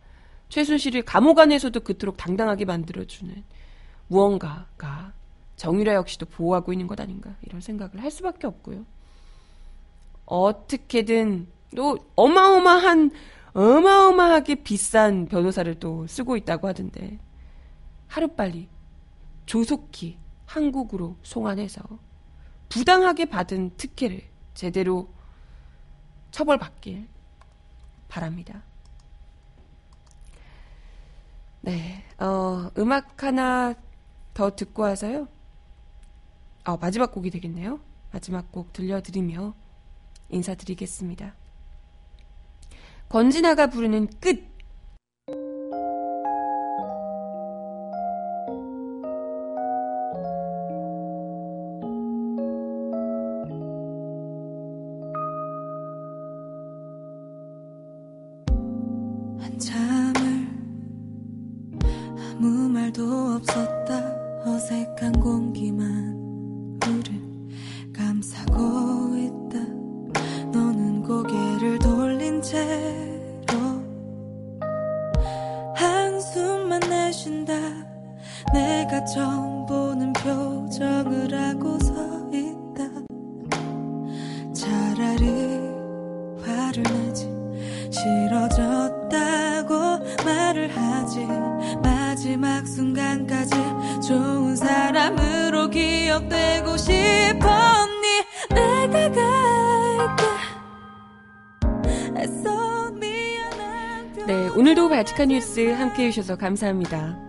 최순실을 0.50 1.02
감옥 1.02 1.40
안에서도 1.40 1.80
그토록 1.80 2.16
당당하게 2.16 2.66
만들어주는 2.66 3.44
무언가가 4.08 5.14
정유라 5.56 5.96
역시도 5.96 6.28
보호하고 6.28 6.74
있는 6.74 6.88
것 6.88 7.00
아닌가 7.00 7.36
이런 7.42 7.62
생각을 7.62 8.02
할 8.02 8.12
수밖에 8.12 8.48
없고요. 8.48 8.86
어떻게든 10.34 11.48
또 11.76 11.98
어마어마한 12.16 13.12
어마어마하게 13.54 14.64
비싼 14.64 15.28
변호사를 15.28 15.76
또 15.76 16.08
쓰고 16.08 16.38
있다고 16.38 16.68
하던데 16.68 17.20
하루빨리 18.08 18.68
조속히 19.46 20.18
한국으로 20.48 21.18
송환해서 21.22 21.84
부당하게 22.70 23.26
받은 23.26 23.76
특혜를 23.78 24.22
제대로 24.56 25.08
처벌받길 26.32 27.08
바랍니다. 28.08 28.64
네, 31.62 32.04
어, 32.18 32.72
음악 32.80 33.24
하나 33.24 33.76
더 34.34 34.56
듣고 34.56 34.82
와서요. 34.82 35.28
어, 36.66 36.78
마지막 36.78 37.12
곡이 37.12 37.30
되겠네요. 37.30 37.80
마지막 38.12 38.52
곡 38.52 38.74
들려드리며 38.74 39.54
인사드리겠습니다. 40.34 41.36
권진아가 43.10 43.68
부르는 43.68 44.08
끝! 44.20 44.53
하지 91.14 91.28
마지막 91.84 92.66
순간까지 92.66 93.56
좋은 94.08 94.56
사람으로 94.56 95.70
기억되고 95.70 96.76
싶었니 96.78 98.24
내가 98.50 99.10
갈게 100.08 100.24
애써 102.18 102.92
미안해 102.92 104.26
네, 104.26 104.48
오늘도 104.56 104.90
바티칸 104.90 105.28
뉴스 105.28 105.72
함께 105.72 106.06
해 106.06 106.12
주셔서 106.12 106.36
감사합니다. 106.36 107.20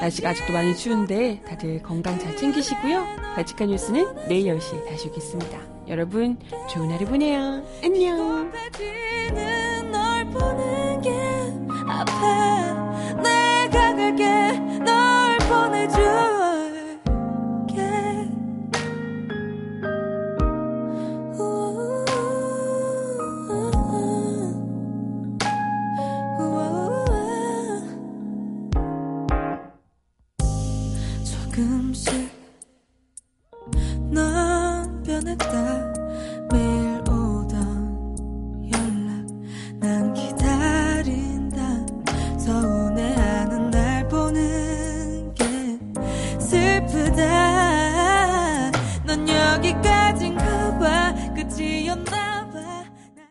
날씨가 0.00 0.30
아직도 0.30 0.52
많이 0.52 0.76
추운데 0.76 1.40
다들 1.46 1.82
건강 1.82 2.18
잘 2.20 2.36
챙기시고요. 2.36 3.04
바티칸 3.34 3.68
뉴스는 3.68 4.28
내일 4.28 4.56
10시에 4.56 4.88
다시 4.88 5.08
오겠습니다. 5.08 5.58
여러분, 5.88 6.38
좋은 6.68 6.90
하루 6.90 7.04
보내요. 7.06 7.64
안녕. 7.82 8.52